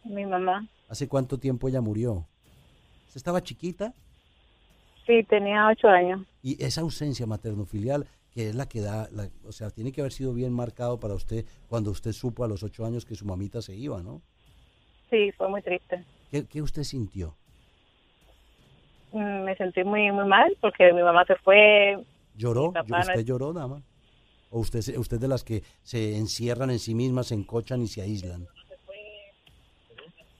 Mi 0.06 0.26
mamá. 0.26 0.68
¿Hace 0.90 1.08
cuánto 1.08 1.38
tiempo 1.38 1.68
ella 1.68 1.82
murió? 1.82 2.26
¿Usted 3.06 3.18
estaba 3.18 3.44
chiquita? 3.44 3.94
Sí, 5.06 5.24
tenía 5.24 5.68
8 5.68 5.88
años. 5.88 6.22
Y 6.42 6.64
esa 6.64 6.82
ausencia 6.82 7.28
materno-filial, 7.28 8.08
que 8.32 8.50
es 8.50 8.56
la 8.56 8.68
que 8.68 8.82
da, 8.82 9.10
la- 9.12 9.30
o 9.46 9.52
sea, 9.52 9.70
tiene 9.70 9.92
que 9.92 10.02
haber 10.02 10.14
sido 10.14 10.34
bien 10.34 10.54
marcado 10.54 11.00
para 11.00 11.14
usted 11.14 11.46
cuando 11.68 11.92
usted 11.92 12.14
supo 12.14 12.44
a 12.44 12.48
los 12.48 12.64
ocho 12.64 12.86
años 12.86 13.06
que 13.06 13.16
su 13.16 13.26
mamita 13.26 13.62
se 13.62 13.76
iba, 13.76 14.02
¿no? 14.02 14.22
Sí, 15.10 15.32
fue 15.34 15.50
muy 15.50 15.62
triste. 15.62 16.04
¿Qué, 16.30 16.46
qué 16.46 16.62
usted 16.62 16.84
sintió? 16.84 17.36
Mm, 19.12 19.44
Me 19.44 19.56
sentí 19.58 19.84
muy, 19.84 20.12
muy 20.12 20.26
mal 20.26 20.56
porque 20.62 20.94
mi 20.94 21.02
mamá 21.04 21.26
se 21.26 21.36
fue. 21.38 22.02
¿Lloró? 22.38 22.72
No 22.74 23.00
¿Usted 23.00 23.26
lloró, 23.26 23.52
dama? 23.52 23.82
¿O 24.50 24.60
usted, 24.60 24.98
usted 24.98 25.20
de 25.20 25.28
las 25.28 25.44
que 25.44 25.64
se 25.84 26.18
encierran 26.18 26.72
en 26.72 26.80
sí 26.80 26.96
mismas, 26.96 27.28
se 27.28 27.36
encochan 27.36 27.82
y 27.82 27.88
se 27.88 28.02
aíslan? 28.02 28.48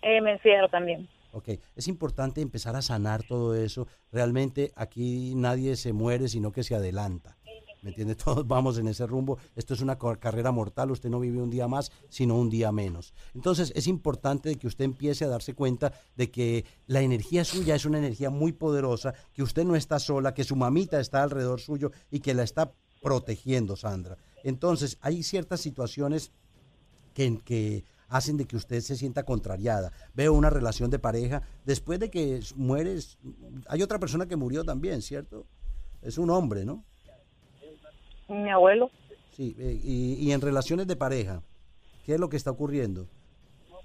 Eh, 0.02 0.22
me 0.22 0.32
encierro 0.34 0.68
también. 0.70 1.08
Ok, 1.34 1.50
es 1.76 1.88
importante 1.88 2.42
empezar 2.42 2.76
a 2.76 2.82
sanar 2.82 3.24
todo 3.24 3.56
eso. 3.56 3.88
Realmente 4.12 4.72
aquí 4.76 5.34
nadie 5.36 5.76
se 5.76 5.94
muere, 5.94 6.28
sino 6.28 6.52
que 6.52 6.64
se 6.64 6.76
adelanta. 6.76 7.38
¿Me 7.82 7.90
entiende? 7.90 8.16
Todos 8.24 8.48
vamos 8.48 8.78
en 8.78 8.88
ese 8.88 9.06
rumbo. 9.08 9.38
Esto 9.56 9.74
es 9.74 9.82
una 9.82 9.98
carrera 9.98 10.52
mortal. 10.52 10.92
Usted 10.92 11.10
no 11.10 11.20
vive 11.20 11.42
un 11.42 11.50
día 11.50 11.68
más, 11.68 11.92
sino 12.10 12.36
un 12.38 12.50
día 12.50 12.72
menos. 12.72 13.14
Entonces 13.34 13.72
es 13.76 13.88
importante 13.88 14.56
que 14.56 14.68
usted 14.68 14.86
empiece 14.86 15.26
a 15.26 15.30
darse 15.30 15.54
cuenta 15.54 15.94
de 16.16 16.32
que 16.32 16.66
la 16.88 17.02
energía 17.02 17.44
suya 17.44 17.76
es 17.76 17.86
una 17.86 17.98
energía 17.98 18.30
muy 18.30 18.52
poderosa, 18.52 19.14
que 19.34 19.44
usted 19.44 19.66
no 19.66 19.76
está 19.76 20.00
sola, 20.00 20.34
que 20.34 20.44
su 20.44 20.56
mamita 20.56 21.00
está 21.00 21.24
alrededor 21.24 21.60
suyo 21.60 21.92
y 22.10 22.20
que 22.20 22.34
la 22.34 22.44
está 22.44 22.72
protegiendo, 23.02 23.76
Sandra. 23.76 24.18
Entonces 24.44 24.98
hay 25.02 25.24
ciertas 25.24 25.60
situaciones 25.60 26.32
que, 27.14 27.40
que 27.44 27.84
hacen 28.08 28.38
de 28.38 28.46
que 28.46 28.58
usted 28.58 28.82
se 28.82 28.96
sienta 28.96 29.24
contrariada. 29.24 29.92
Veo 30.14 30.34
una 30.34 30.50
relación 30.50 30.92
de 30.92 31.00
pareja. 31.00 31.42
Después 31.66 32.00
de 32.00 32.12
que 32.12 32.42
mueres, 32.56 33.18
hay 33.68 33.82
otra 33.82 34.00
persona 34.00 34.28
que 34.28 34.36
murió 34.36 34.64
también, 34.64 35.02
¿cierto? 35.02 35.48
Es 36.02 36.18
un 36.18 36.30
hombre, 36.30 36.66
¿no? 36.66 36.84
Mi 38.32 38.50
abuelo. 38.50 38.90
Sí, 39.32 39.56
eh, 39.60 39.80
y, 39.84 40.14
y 40.16 40.32
en 40.32 40.42
relaciones 40.42 40.88
de 40.88 40.96
pareja, 40.96 41.42
¿qué 42.06 42.16
es 42.16 42.20
lo 42.20 42.30
que 42.30 42.38
está 42.38 42.52
ocurriendo? 42.52 43.08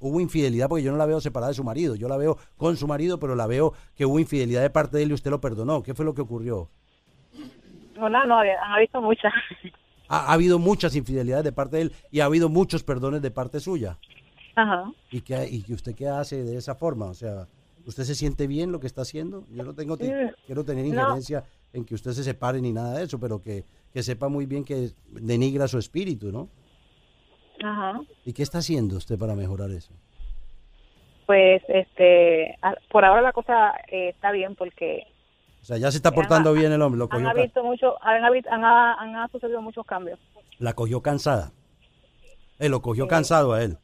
Hubo 0.00 0.20
infidelidad 0.20 0.68
porque 0.68 0.82
yo 0.82 0.92
no 0.92 0.98
la 0.98 1.06
veo 1.06 1.20
separada 1.20 1.48
de 1.50 1.54
su 1.56 1.64
marido, 1.64 1.94
yo 1.94 2.08
la 2.08 2.16
veo 2.16 2.36
con 2.56 2.76
su 2.76 2.86
marido, 2.86 3.18
pero 3.18 3.34
la 3.34 3.46
veo 3.46 3.72
que 3.94 4.04
hubo 4.04 4.18
infidelidad 4.18 4.60
de 4.62 4.70
parte 4.70 4.98
de 4.98 5.04
él 5.04 5.10
y 5.10 5.14
usted 5.14 5.30
lo 5.30 5.40
perdonó. 5.40 5.82
¿Qué 5.82 5.94
fue 5.94 6.04
lo 6.04 6.14
que 6.14 6.20
ocurrió? 6.20 6.68
No, 7.96 8.08
no, 8.08 8.26
no, 8.26 8.38
han 8.40 8.80
visto 8.80 9.00
muchas. 9.00 9.32
Ha, 10.08 10.30
ha 10.30 10.34
habido 10.34 10.60
muchas 10.60 10.94
infidelidades 10.94 11.42
de 11.42 11.50
parte 11.50 11.78
de 11.78 11.82
él 11.82 11.92
y 12.12 12.20
ha 12.20 12.26
habido 12.26 12.48
muchos 12.48 12.84
perdones 12.84 13.22
de 13.22 13.32
parte 13.32 13.58
suya. 13.58 13.98
Ajá. 14.54 14.92
¿Y, 15.10 15.20
qué, 15.22 15.48
¿Y 15.50 15.72
usted 15.72 15.96
qué 15.96 16.06
hace 16.06 16.44
de 16.44 16.56
esa 16.56 16.76
forma? 16.76 17.06
O 17.06 17.14
sea, 17.14 17.48
¿usted 17.84 18.04
se 18.04 18.14
siente 18.14 18.46
bien 18.46 18.70
lo 18.70 18.78
que 18.78 18.86
está 18.86 19.02
haciendo? 19.02 19.44
Yo 19.50 19.64
no 19.64 19.74
tengo, 19.74 19.96
Mm, 19.96 20.30
quiero 20.46 20.64
tener 20.64 20.86
no. 20.94 21.18
En 21.72 21.84
que 21.84 21.94
usted 21.94 22.12
se 22.12 22.24
separe 22.24 22.60
ni 22.60 22.72
nada 22.72 22.98
de 22.98 23.04
eso, 23.04 23.18
pero 23.20 23.42
que, 23.42 23.64
que 23.92 24.02
sepa 24.02 24.28
muy 24.28 24.46
bien 24.46 24.64
que 24.64 24.90
denigra 25.10 25.68
su 25.68 25.78
espíritu, 25.78 26.32
¿no? 26.32 26.48
Ajá. 27.62 28.00
¿Y 28.24 28.32
qué 28.32 28.42
está 28.42 28.58
haciendo 28.58 28.96
usted 28.96 29.18
para 29.18 29.34
mejorar 29.34 29.70
eso? 29.70 29.92
Pues, 31.26 31.62
este, 31.68 32.56
por 32.90 33.04
ahora 33.04 33.20
la 33.22 33.32
cosa 33.32 33.72
eh, 33.90 34.10
está 34.10 34.30
bien 34.30 34.54
porque 34.54 35.02
O 35.60 35.64
sea, 35.64 35.76
ya 35.76 35.90
se 35.90 35.96
está 35.96 36.12
portando 36.12 36.52
bien 36.52 36.70
el 36.70 36.80
hombre, 36.82 36.98
lo 36.98 37.04
han 37.04 37.10
cogió, 37.10 37.24
ca- 37.24 37.30
habido 37.40 37.64
mucho, 37.64 38.02
han, 38.02 38.22
han, 38.24 38.64
han, 38.64 39.16
han 39.16 39.30
sucedido 39.32 39.60
muchos 39.60 39.84
cambios. 39.86 40.20
la 40.58 40.74
cogió 40.74 41.02
cansada. 41.02 41.52
Eh, 42.58 42.68
lo 42.68 42.80
cogió 42.80 43.08
cansado 43.08 43.52
a 43.52 43.62
él. 43.62 43.76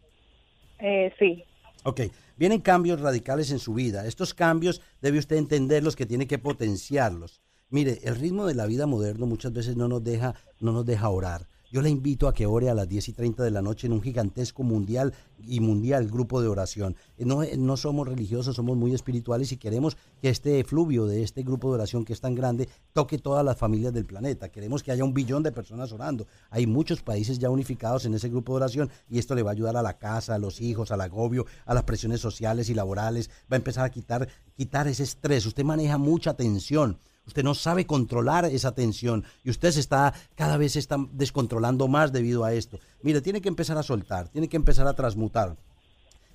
Eh, 0.79 1.13
sí. 1.19 1.45
Ok, 1.85 2.01
vienen 2.37 2.61
cambios 2.61 3.01
radicales 3.01 3.51
en 3.51 3.59
su 3.59 3.75
vida. 3.75 4.07
Estos 4.07 4.35
cambios 4.35 4.81
debe 5.01 5.19
usted 5.19 5.37
entenderlos 5.37 5.97
que 5.97 6.07
tiene 6.07 6.27
que 6.29 6.39
potenciarlos. 6.39 7.43
Mire, 7.73 8.01
el 8.03 8.17
ritmo 8.17 8.45
de 8.45 8.55
la 8.55 8.67
vida 8.67 8.87
moderno 8.87 9.25
muchas 9.25 9.51
veces 9.51 9.79
no 9.79 9.89
nos 9.89 10.05
deja, 10.05 10.35
no 10.61 10.73
nos 10.73 10.85
deja 10.85 11.09
orar. 11.09 11.49
Yo 11.71 11.81
le 11.81 11.89
invito 11.89 12.29
a 12.29 12.35
que 12.35 12.45
ore 12.45 12.69
a 12.69 12.75
las 12.75 12.87
10 12.87 13.09
y 13.09 13.13
30 13.15 13.45
de 13.45 13.51
la 13.51 13.63
noche 13.63 13.87
en 13.87 13.95
un 13.95 14.03
gigantesco 14.03 14.63
mundial 14.63 15.15
y 15.43 15.61
mundial 15.61 16.07
grupo 16.07 16.43
de 16.43 16.49
oración. 16.49 16.97
Eh, 17.17 17.25
No, 17.25 17.43
eh, 17.43 17.57
no 17.57 17.79
somos 17.79 18.07
religiosos, 18.07 18.57
somos 18.57 18.77
muy 18.77 18.93
espirituales 18.93 19.53
y 19.53 19.57
queremos 19.57 19.97
que 20.21 20.29
este 20.29 20.61
efluvio 20.61 21.07
de 21.07 21.23
este 21.23 21.45
grupo 21.45 21.71
de 21.71 21.77
oración 21.77 22.05
que 22.05 22.13
es 22.13 22.21
tan 22.21 22.35
grande 22.35 22.69
toque 22.93 23.17
todas 23.17 23.43
las 23.43 23.57
familias 23.57 23.95
del 23.95 24.05
planeta. 24.05 24.51
Queremos 24.51 24.83
que 24.83 24.93
haya 24.93 25.03
un 25.03 25.15
billón 25.15 25.43
de 25.43 25.51
personas 25.51 25.93
orando. 25.93 26.27
Hay 26.51 26.67
muchos 26.67 27.01
países 27.01 27.39
ya 27.39 27.49
unificados 27.49 28.05
en 28.05 28.13
ese 28.13 28.29
grupo 28.29 28.53
de 28.53 28.57
oración 28.57 28.91
y 29.09 29.19
esto 29.19 29.35
le 29.35 29.43
va 29.43 29.53
a 29.53 29.55
ayudar 29.55 29.79
a 29.79 29.83
la 29.83 29.97
casa, 29.97 30.35
a 30.35 30.39
los 30.39 30.61
hijos, 30.61 30.91
al 30.91 31.01
agobio, 31.01 31.47
a 31.65 31.73
las 31.73 31.85
presiones 31.85 32.21
sociales 32.21 32.69
y 32.69 32.75
laborales. 32.75 33.31
Va 33.51 33.55
a 33.55 33.63
empezar 33.65 33.87
a 33.87 33.91
quitar, 33.91 34.29
quitar 34.55 34.89
ese 34.89 35.05
estrés. 35.05 35.47
Usted 35.47 35.65
maneja 35.65 35.97
mucha 35.97 36.35
tensión. 36.35 36.99
Usted 37.27 37.45
no 37.45 37.55
sabe 37.55 37.87
controlar 37.87 38.45
esa 38.47 38.75
tensión 38.75 39.25
y 39.45 39.51
usted 39.51 39.71
se 39.71 39.81
está 39.81 40.13
cada 40.35 40.57
vez 40.57 40.73
se 40.73 40.81
está 40.81 40.97
descontrolando 41.13 41.87
más 41.89 42.13
debido 42.13 42.45
a 42.45 42.53
esto. 42.53 42.79
Mire, 43.03 43.21
tiene 43.21 43.41
que 43.41 43.49
empezar 43.49 43.79
a 43.79 43.83
soltar, 43.83 44.29
tiene 44.29 44.49
que 44.49 44.57
empezar 44.57 44.87
a 44.87 44.95
transmutar. 44.95 45.57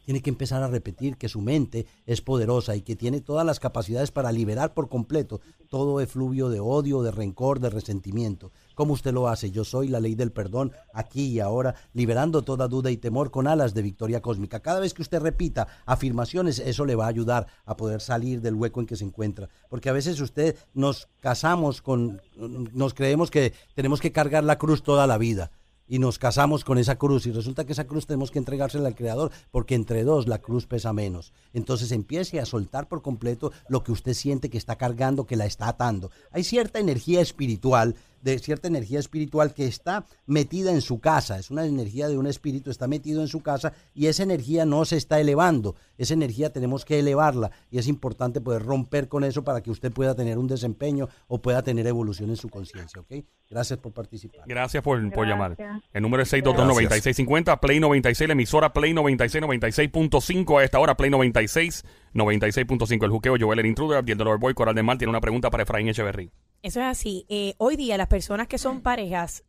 Tiene 0.05 0.21
que 0.21 0.29
empezar 0.29 0.63
a 0.63 0.69
repetir 0.69 1.17
que 1.17 1.27
su 1.27 1.41
mente 1.41 1.85
es 2.05 2.21
poderosa 2.21 2.77
y 2.77 2.81
que 2.81 2.95
tiene 2.95 3.19
todas 3.19 3.45
las 3.45 3.59
capacidades 3.59 4.09
para 4.09 4.31
liberar 4.31 4.73
por 4.73 4.87
completo 4.87 5.41
todo 5.69 5.99
efluvio 5.99 6.47
de 6.47 6.61
odio, 6.61 7.01
de 7.01 7.11
rencor, 7.11 7.59
de 7.59 7.69
resentimiento. 7.69 8.53
¿Cómo 8.77 8.93
usted 8.93 9.11
lo 9.11 9.27
hace? 9.27 9.49
Yo 9.49 9.63
soy 9.63 9.87
la 9.87 9.99
ley 9.99 10.13
del 10.13 10.31
perdón 10.31 10.71
aquí 10.93 11.25
y 11.25 11.39
ahora, 11.39 11.73
liberando 11.93 12.43
toda 12.43 12.67
duda 12.67 12.91
y 12.91 12.97
temor 12.97 13.31
con 13.31 13.47
alas 13.47 13.73
de 13.73 13.81
victoria 13.81 14.21
cósmica. 14.21 14.59
Cada 14.59 14.79
vez 14.79 14.93
que 14.93 15.01
usted 15.01 15.19
repita 15.19 15.67
afirmaciones, 15.87 16.59
eso 16.59 16.85
le 16.85 16.93
va 16.93 17.05
a 17.05 17.09
ayudar 17.09 17.47
a 17.65 17.75
poder 17.75 18.01
salir 18.01 18.39
del 18.39 18.53
hueco 18.53 18.79
en 18.79 18.85
que 18.85 18.95
se 18.95 19.03
encuentra. 19.03 19.49
Porque 19.67 19.89
a 19.89 19.93
veces 19.93 20.21
usted 20.21 20.55
nos 20.75 21.07
casamos 21.21 21.81
con, 21.81 22.21
nos 22.37 22.93
creemos 22.93 23.31
que 23.31 23.51
tenemos 23.73 23.99
que 23.99 24.11
cargar 24.11 24.43
la 24.43 24.59
cruz 24.59 24.83
toda 24.83 25.07
la 25.07 25.17
vida 25.17 25.49
y 25.87 25.99
nos 25.99 26.19
casamos 26.19 26.63
con 26.63 26.77
esa 26.77 26.97
cruz 26.97 27.25
y 27.25 27.31
resulta 27.31 27.65
que 27.65 27.71
esa 27.71 27.87
cruz 27.87 28.05
tenemos 28.05 28.31
que 28.31 28.39
entregársela 28.39 28.87
al 28.87 28.95
creador 28.95 29.31
porque 29.51 29.75
entre 29.75 30.03
dos 30.03 30.27
la 30.27 30.39
cruz 30.39 30.67
pesa 30.67 30.93
menos. 30.93 31.33
Entonces 31.53 31.91
empiece 31.91 32.39
a 32.39 32.45
soltar 32.45 32.87
por 32.87 33.01
completo 33.01 33.51
lo 33.69 33.83
que 33.83 33.91
usted 33.91 34.13
siente 34.13 34.49
que 34.49 34.57
está 34.57 34.75
cargando, 34.75 35.25
que 35.25 35.37
la 35.37 35.45
está 35.45 35.67
atando. 35.69 36.11
Hay 36.31 36.43
cierta 36.43 36.79
energía 36.79 37.21
espiritual, 37.21 37.95
de 38.21 38.39
cierta 38.39 38.67
energía 38.67 38.99
espiritual 38.99 39.53
que 39.53 39.67
está 39.67 40.05
metida 40.25 40.71
en 40.71 40.81
su 40.81 40.99
casa, 40.99 41.39
es 41.39 41.51
una 41.51 41.65
energía 41.65 42.07
de 42.07 42.17
un 42.17 42.27
espíritu, 42.27 42.71
está 42.71 42.87
metido 42.87 43.21
en 43.21 43.27
su 43.27 43.41
casa 43.41 43.73
y 43.93 44.07
esa 44.07 44.23
energía 44.23 44.65
no 44.65 44.85
se 44.85 44.97
está 44.97 45.19
elevando. 45.19 45.75
Esa 45.97 46.13
energía 46.13 46.51
tenemos 46.51 46.85
que 46.85 46.99
elevarla 46.99 47.51
y 47.71 47.79
es 47.79 47.87
importante 47.87 48.41
poder 48.41 48.63
romper 48.63 49.07
con 49.07 49.23
eso 49.23 49.43
para 49.43 49.61
que 49.61 49.71
usted 49.71 49.91
pueda 49.91 50.15
tener 50.15 50.37
un 50.37 50.47
desempeño 50.47 51.07
o 51.27 51.41
pueda 51.41 51.63
tener 51.63 51.87
evolución 51.87 52.29
en 52.29 52.37
su 52.37 52.49
conciencia, 52.49 53.01
¿ok? 53.01 53.25
Gracias 53.49 53.79
por 53.79 53.93
participar. 53.93 54.41
Gracias 54.45 54.83
por, 54.83 54.99
por 55.11 55.25
Gracias. 55.25 55.57
llamar. 55.57 55.81
El 55.93 56.01
número 56.01 56.23
es 56.23 56.33
622-9650, 56.33 57.59
Play 57.59 57.79
96, 57.79 58.27
la 58.27 58.33
emisora 58.33 58.73
Play 58.73 58.93
96, 58.93 59.43
96.5 59.43 60.59
a 60.59 60.63
esta 60.63 60.79
hora, 60.79 60.97
Play 60.97 61.09
96, 61.09 61.85
96.5. 62.17 63.05
El 63.05 63.11
juqueo, 63.11 63.35
Joel, 63.39 63.59
el 63.59 63.65
intruder, 63.65 63.97
Abdiel 63.97 64.17
Dolor 64.17 64.39
Boy, 64.39 64.53
Coral 64.53 64.75
de 64.75 64.83
Mar, 64.83 64.97
tiene 64.97 65.09
una 65.09 65.21
pregunta 65.21 65.49
para 65.49 65.63
Efraín 65.63 65.87
Echeverry. 65.87 66.31
Eso 66.63 66.79
es 66.79 66.85
así. 66.85 67.25
Eh, 67.29 67.53
hoy 67.57 67.75
día 67.75 67.97
las 67.97 68.07
personas 68.07 68.47
que 68.47 68.57
son 68.57 68.81
parejas 68.81 69.43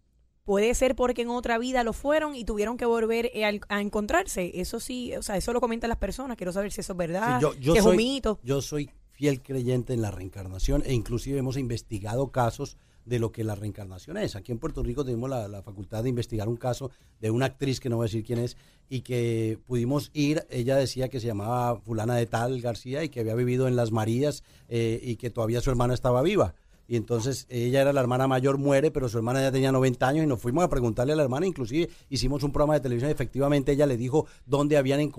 puede 0.44 0.74
ser 0.74 0.94
porque 0.94 1.22
en 1.22 1.28
otra 1.28 1.58
vida 1.58 1.84
lo 1.84 1.92
fueron 1.92 2.34
y 2.34 2.44
tuvieron 2.44 2.76
que 2.76 2.86
volver 2.86 3.30
eh, 3.34 3.60
a, 3.68 3.80
encontrarse. 3.80 4.52
Eso 4.60 4.80
sí, 4.80 5.14
o 5.16 5.22
sea, 5.22 5.36
eso 5.36 5.52
lo 5.52 5.60
comentan 5.60 5.88
las 5.88 5.98
personas. 5.98 6.36
Quiero 6.36 6.52
saber 6.52 6.72
si 6.72 6.80
eso 6.80 6.92
es 6.92 6.98
verdad, 6.98 7.38
Sí, 7.38 7.42
yo, 7.42 7.54
yo 7.54 7.72
si 7.72 7.78
es 7.78 7.84
un 7.84 7.90
soy, 7.90 7.96
mito. 7.96 8.38
yo 8.42 8.62
soy 8.62 8.90
fiel 9.10 9.42
creyente 9.42 9.94
en 9.94 10.00
la 10.00 10.10
reencarnación 10.10 10.82
e 10.86 10.94
inclusive 10.94 11.38
hemos 11.38 11.56
investigado 11.56 12.30
casos 12.30 12.76
de 13.08 13.18
lo 13.18 13.32
que 13.32 13.44
la 13.44 13.54
reencarnación 13.54 14.18
es. 14.18 14.36
Aquí 14.36 14.52
en 14.52 14.58
Puerto 14.58 14.82
Rico 14.82 15.04
la, 15.04 15.48
la 15.48 15.62
facultad 15.62 16.02
de 16.02 16.10
investigar 16.10 16.48
un 16.48 16.56
caso 16.56 16.90
de 17.20 17.30
una 17.30 17.46
actriz 17.46 17.80
que 17.80 17.88
no 17.88 17.96
voy 17.96 18.04
a 18.04 18.08
decir 18.08 18.24
quién 18.24 18.38
es 18.38 18.56
y 18.88 19.00
que 19.00 19.58
pudimos 19.66 20.10
ir, 20.12 20.46
ella 20.50 20.76
decía 20.76 21.08
que 21.08 21.20
se 21.20 21.26
llamaba 21.26 21.80
fulana 21.80 22.16
de 22.16 22.26
tal 22.26 22.60
García 22.60 23.04
y 23.04 23.08
que 23.08 23.20
había 23.20 23.34
vivido 23.34 23.68
en 23.68 23.76
Las 23.76 23.92
Marías 23.92 24.44
eh, 24.68 25.00
y 25.02 25.16
que 25.16 25.30
todavía 25.30 25.60
su 25.60 25.70
hermana 25.70 25.94
estaba 25.94 26.22
viva. 26.22 26.54
Y 26.90 26.96
entonces 26.96 27.46
ella 27.50 27.82
era 27.82 27.92
la 27.92 28.00
hermana 28.00 28.26
mayor, 28.26 28.56
muere, 28.56 28.90
pero 28.90 29.10
su 29.10 29.18
hermana 29.18 29.42
ya 29.42 29.52
tenía 29.52 29.70
90 29.70 30.08
años 30.08 30.24
y 30.24 30.26
nos 30.26 30.40
fuimos 30.40 30.64
a 30.64 30.70
preguntarle 30.70 31.12
a 31.12 31.16
la 31.16 31.22
hermana, 31.22 31.46
inclusive 31.46 31.90
hicimos 32.08 32.42
un 32.42 32.50
programa 32.50 32.74
de 32.74 32.80
televisión, 32.80 33.10
efectivamente 33.10 33.72
ella 33.72 33.84
le 33.84 33.98
dijo 33.98 34.26
dónde 34.46 34.78
habían 34.78 35.12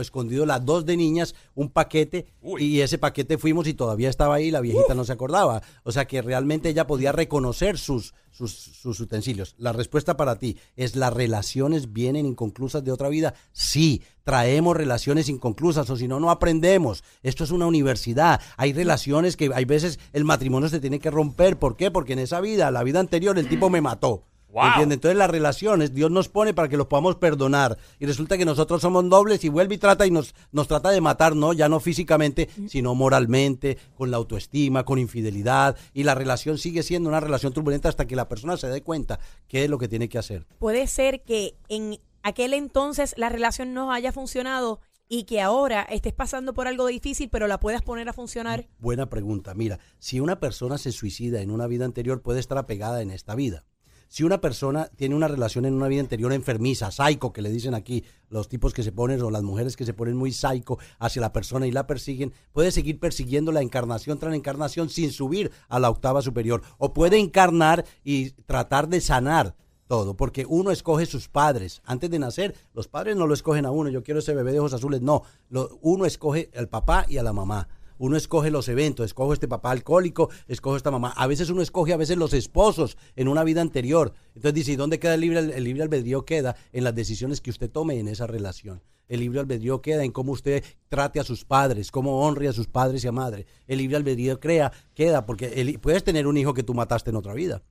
escondido 0.00 0.46
las 0.46 0.64
dos 0.64 0.86
de 0.86 0.96
niñas 0.96 1.34
un 1.56 1.68
paquete 1.70 2.26
Uy. 2.40 2.62
y 2.62 2.80
ese 2.80 2.98
paquete 2.98 3.38
fuimos 3.38 3.66
y 3.66 3.74
todavía 3.74 4.08
estaba 4.08 4.36
ahí, 4.36 4.52
la 4.52 4.60
viejita 4.60 4.94
no 4.94 5.04
se 5.04 5.12
acordaba. 5.12 5.62
O 5.82 5.90
sea 5.90 6.06
que 6.06 6.22
realmente 6.22 6.68
ella 6.68 6.86
podía 6.86 7.10
reconocer 7.10 7.76
sus, 7.76 8.14
sus, 8.30 8.52
sus 8.52 9.00
utensilios. 9.00 9.56
La 9.58 9.72
respuesta 9.72 10.16
para 10.16 10.38
ti 10.38 10.56
es, 10.76 10.94
¿las 10.94 11.12
relaciones 11.12 11.92
vienen 11.92 12.26
inconclusas 12.26 12.84
de 12.84 12.92
otra 12.92 13.08
vida? 13.08 13.34
Sí, 13.50 14.02
traemos 14.26 14.76
relaciones 14.76 15.28
inconclusas 15.28 15.88
o 15.88 15.96
si 15.96 16.08
no, 16.08 16.18
no 16.18 16.32
aprendemos. 16.32 17.04
Esto 17.22 17.44
es 17.44 17.52
una 17.52 17.66
universidad. 17.66 18.40
Hay 18.56 18.72
relaciones 18.72 19.36
que 19.36 19.52
hay 19.54 19.64
veces 19.64 20.00
el 20.12 20.24
matrimonio 20.24 20.68
se 20.68 20.80
tiene 20.80 20.98
que 20.98 21.12
romper. 21.12 21.60
¿Por 21.60 21.76
qué? 21.76 21.92
Porque 21.92 22.14
en 22.14 22.18
esa 22.18 22.40
vida, 22.40 22.72
la 22.72 22.82
vida 22.82 22.98
anterior, 22.98 23.38
el 23.38 23.48
tipo 23.48 23.70
me 23.70 23.80
mató. 23.80 24.24
Wow. 24.48 24.64
¿Entiende? 24.66 24.94
Entonces 24.96 25.16
las 25.16 25.30
relaciones 25.30 25.94
Dios 25.94 26.10
nos 26.10 26.28
pone 26.28 26.54
para 26.54 26.68
que 26.68 26.76
los 26.76 26.88
podamos 26.88 27.14
perdonar. 27.14 27.78
Y 28.00 28.06
resulta 28.06 28.36
que 28.36 28.44
nosotros 28.44 28.82
somos 28.82 29.04
nobles 29.04 29.44
y 29.44 29.48
vuelve 29.48 29.76
y 29.76 29.78
trata 29.78 30.06
y 30.06 30.10
nos, 30.10 30.34
nos 30.50 30.66
trata 30.66 30.90
de 30.90 31.00
matar, 31.00 31.36
¿no? 31.36 31.52
Ya 31.52 31.68
no 31.68 31.78
físicamente, 31.78 32.48
sino 32.66 32.96
moralmente, 32.96 33.78
con 33.96 34.10
la 34.10 34.16
autoestima, 34.16 34.84
con 34.84 34.98
infidelidad. 34.98 35.76
Y 35.94 36.02
la 36.02 36.16
relación 36.16 36.58
sigue 36.58 36.82
siendo 36.82 37.08
una 37.08 37.20
relación 37.20 37.52
turbulenta 37.52 37.88
hasta 37.88 38.06
que 38.06 38.16
la 38.16 38.28
persona 38.28 38.56
se 38.56 38.66
dé 38.66 38.82
cuenta 38.82 39.20
qué 39.46 39.62
es 39.62 39.70
lo 39.70 39.78
que 39.78 39.86
tiene 39.86 40.08
que 40.08 40.18
hacer. 40.18 40.46
Puede 40.58 40.88
ser 40.88 41.22
que 41.22 41.54
en 41.68 42.00
aquel 42.26 42.54
entonces 42.54 43.14
la 43.16 43.28
relación 43.28 43.72
no 43.72 43.92
haya 43.92 44.10
funcionado 44.10 44.80
y 45.08 45.24
que 45.24 45.40
ahora 45.40 45.82
estés 45.82 46.12
pasando 46.12 46.54
por 46.54 46.66
algo 46.66 46.88
difícil, 46.88 47.30
pero 47.30 47.46
la 47.46 47.60
puedas 47.60 47.82
poner 47.82 48.08
a 48.08 48.12
funcionar. 48.12 48.66
Buena 48.80 49.08
pregunta. 49.08 49.54
Mira, 49.54 49.78
si 50.00 50.18
una 50.18 50.40
persona 50.40 50.76
se 50.76 50.90
suicida 50.90 51.40
en 51.40 51.52
una 51.52 51.68
vida 51.68 51.84
anterior, 51.84 52.22
puede 52.22 52.40
estar 52.40 52.58
apegada 52.58 53.00
en 53.00 53.12
esta 53.12 53.36
vida. 53.36 53.64
Si 54.08 54.24
una 54.24 54.40
persona 54.40 54.90
tiene 54.96 55.14
una 55.14 55.28
relación 55.28 55.66
en 55.66 55.74
una 55.74 55.86
vida 55.86 56.00
anterior 56.00 56.32
enfermiza, 56.32 56.90
psycho, 56.90 57.32
que 57.32 57.42
le 57.42 57.50
dicen 57.50 57.74
aquí 57.74 58.04
los 58.28 58.48
tipos 58.48 58.74
que 58.74 58.82
se 58.82 58.90
ponen 58.90 59.22
o 59.22 59.30
las 59.30 59.44
mujeres 59.44 59.76
que 59.76 59.84
se 59.84 59.94
ponen 59.94 60.16
muy 60.16 60.32
psycho 60.32 60.78
hacia 60.98 61.22
la 61.22 61.32
persona 61.32 61.68
y 61.68 61.70
la 61.70 61.86
persiguen, 61.86 62.32
puede 62.52 62.72
seguir 62.72 62.98
persiguiendo 62.98 63.52
la 63.52 63.62
encarnación 63.62 64.18
tras 64.18 64.34
encarnación 64.34 64.90
sin 64.90 65.12
subir 65.12 65.52
a 65.68 65.78
la 65.78 65.90
octava 65.90 66.22
superior. 66.22 66.62
O 66.78 66.92
puede 66.92 67.18
encarnar 67.18 67.84
y 68.02 68.30
tratar 68.30 68.88
de 68.88 69.00
sanar 69.00 69.54
todo, 69.86 70.16
porque 70.16 70.44
uno 70.48 70.70
escoge 70.70 71.06
sus 71.06 71.28
padres. 71.28 71.80
Antes 71.84 72.10
de 72.10 72.18
nacer, 72.18 72.54
los 72.74 72.88
padres 72.88 73.16
no 73.16 73.26
lo 73.26 73.34
escogen 73.34 73.66
a 73.66 73.70
uno, 73.70 73.90
yo 73.90 74.02
quiero 74.02 74.20
ese 74.20 74.34
bebé 74.34 74.52
de 74.52 74.60
ojos 74.60 74.72
azules, 74.74 75.00
no, 75.00 75.22
lo- 75.48 75.78
uno 75.82 76.04
escoge 76.06 76.50
al 76.56 76.68
papá 76.68 77.06
y 77.08 77.18
a 77.18 77.22
la 77.22 77.32
mamá. 77.32 77.68
Uno 77.98 78.18
escoge 78.18 78.50
los 78.50 78.68
eventos, 78.68 79.06
escoge 79.06 79.32
este 79.32 79.48
papá 79.48 79.70
alcohólico, 79.70 80.28
escoge 80.48 80.76
esta 80.76 80.90
mamá. 80.90 81.14
A 81.16 81.26
veces 81.26 81.48
uno 81.48 81.62
escoge 81.62 81.94
a 81.94 81.96
veces 81.96 82.18
los 82.18 82.34
esposos 82.34 82.98
en 83.16 83.26
una 83.26 83.42
vida 83.42 83.62
anterior. 83.62 84.12
Entonces 84.34 84.52
dice, 84.52 84.72
¿y 84.72 84.76
dónde 84.76 84.98
queda 84.98 85.14
el 85.14 85.22
libre, 85.22 85.38
el 85.38 85.64
libre 85.64 85.82
albedrío? 85.82 86.26
Queda 86.26 86.56
en 86.74 86.84
las 86.84 86.94
decisiones 86.94 87.40
que 87.40 87.48
usted 87.48 87.70
tome 87.70 87.98
en 87.98 88.08
esa 88.08 88.26
relación. 88.26 88.82
El 89.08 89.20
libre 89.20 89.40
albedrío 89.40 89.80
queda 89.80 90.04
en 90.04 90.12
cómo 90.12 90.32
usted 90.32 90.62
trate 90.90 91.20
a 91.20 91.24
sus 91.24 91.46
padres, 91.46 91.90
cómo 91.90 92.20
honre 92.26 92.48
a 92.48 92.52
sus 92.52 92.66
padres 92.66 93.02
y 93.02 93.08
a 93.08 93.12
madre. 93.12 93.46
El 93.66 93.78
libre 93.78 93.96
albedrío 93.96 94.40
crea, 94.40 94.72
queda, 94.92 95.24
porque 95.24 95.46
el- 95.62 95.78
puedes 95.78 96.04
tener 96.04 96.26
un 96.26 96.36
hijo 96.36 96.52
que 96.52 96.64
tú 96.64 96.74
mataste 96.74 97.08
en 97.08 97.16
otra 97.16 97.32
vida. 97.32 97.62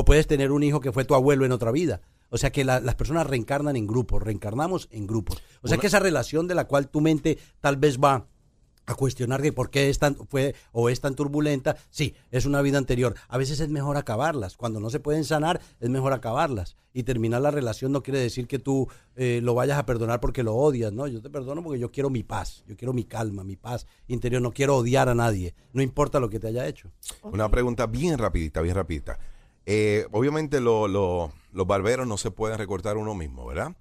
O 0.00 0.04
puedes 0.04 0.28
tener 0.28 0.52
un 0.52 0.62
hijo 0.62 0.78
que 0.78 0.92
fue 0.92 1.04
tu 1.04 1.16
abuelo 1.16 1.44
en 1.44 1.50
otra 1.50 1.72
vida. 1.72 2.02
O 2.30 2.38
sea 2.38 2.52
que 2.52 2.64
la- 2.64 2.78
las 2.78 2.94
personas 2.94 3.26
reencarnan 3.26 3.74
en 3.74 3.88
grupos, 3.88 4.22
reencarnamos 4.22 4.86
en 4.92 5.08
grupos. 5.08 5.42
O 5.60 5.66
sea 5.66 5.76
que 5.80 5.88
esa 5.88 5.98
relación 5.98 6.46
de 6.46 6.54
la 6.54 6.68
cual 6.68 6.88
tu 6.88 7.00
mente 7.00 7.36
tal 7.60 7.78
vez 7.78 7.98
va 7.98 8.28
a 8.86 8.94
cuestionar 8.94 9.42
de 9.42 9.52
por 9.52 9.70
qué 9.70 9.90
es 9.90 9.98
tan, 9.98 10.14
fue 10.28 10.54
o 10.70 10.88
es 10.88 11.00
tan 11.00 11.16
turbulenta, 11.16 11.76
sí, 11.90 12.14
es 12.30 12.46
una 12.46 12.62
vida 12.62 12.78
anterior. 12.78 13.16
A 13.26 13.38
veces 13.38 13.58
es 13.58 13.70
mejor 13.70 13.96
acabarlas. 13.96 14.56
Cuando 14.56 14.78
no 14.78 14.88
se 14.88 15.00
pueden 15.00 15.24
sanar, 15.24 15.60
es 15.80 15.88
mejor 15.90 16.12
acabarlas. 16.12 16.76
Y 16.94 17.02
terminar 17.02 17.42
la 17.42 17.50
relación 17.50 17.90
no 17.90 18.04
quiere 18.04 18.20
decir 18.20 18.46
que 18.46 18.60
tú 18.60 18.86
eh, 19.16 19.40
lo 19.42 19.54
vayas 19.54 19.78
a 19.78 19.84
perdonar 19.84 20.20
porque 20.20 20.44
lo 20.44 20.54
odias, 20.54 20.92
¿no? 20.92 21.08
Yo 21.08 21.20
te 21.20 21.28
perdono 21.28 21.60
porque 21.64 21.80
yo 21.80 21.90
quiero 21.90 22.08
mi 22.08 22.22
paz, 22.22 22.62
yo 22.68 22.76
quiero 22.76 22.92
mi 22.92 23.02
calma, 23.02 23.42
mi 23.42 23.56
paz 23.56 23.84
interior. 24.06 24.40
No 24.42 24.52
quiero 24.52 24.76
odiar 24.76 25.08
a 25.08 25.14
nadie, 25.16 25.56
no 25.72 25.82
importa 25.82 26.20
lo 26.20 26.30
que 26.30 26.38
te 26.38 26.46
haya 26.46 26.68
hecho. 26.68 26.88
Una 27.24 27.50
pregunta 27.50 27.86
bien 27.86 28.16
rapidita, 28.16 28.60
bien 28.62 28.76
rapidita. 28.76 29.18
Eh, 29.70 30.06
obviamente 30.12 30.60
lo- 30.60 30.88
lo- 30.88 31.30
los 31.52 31.66
barberos 31.66 32.06
no 32.06 32.16
se 32.16 32.30
pueden 32.30 32.56
recortar 32.56 32.96
uno 32.96 33.14
mismo, 33.14 33.44
¿verdad? 33.46 33.76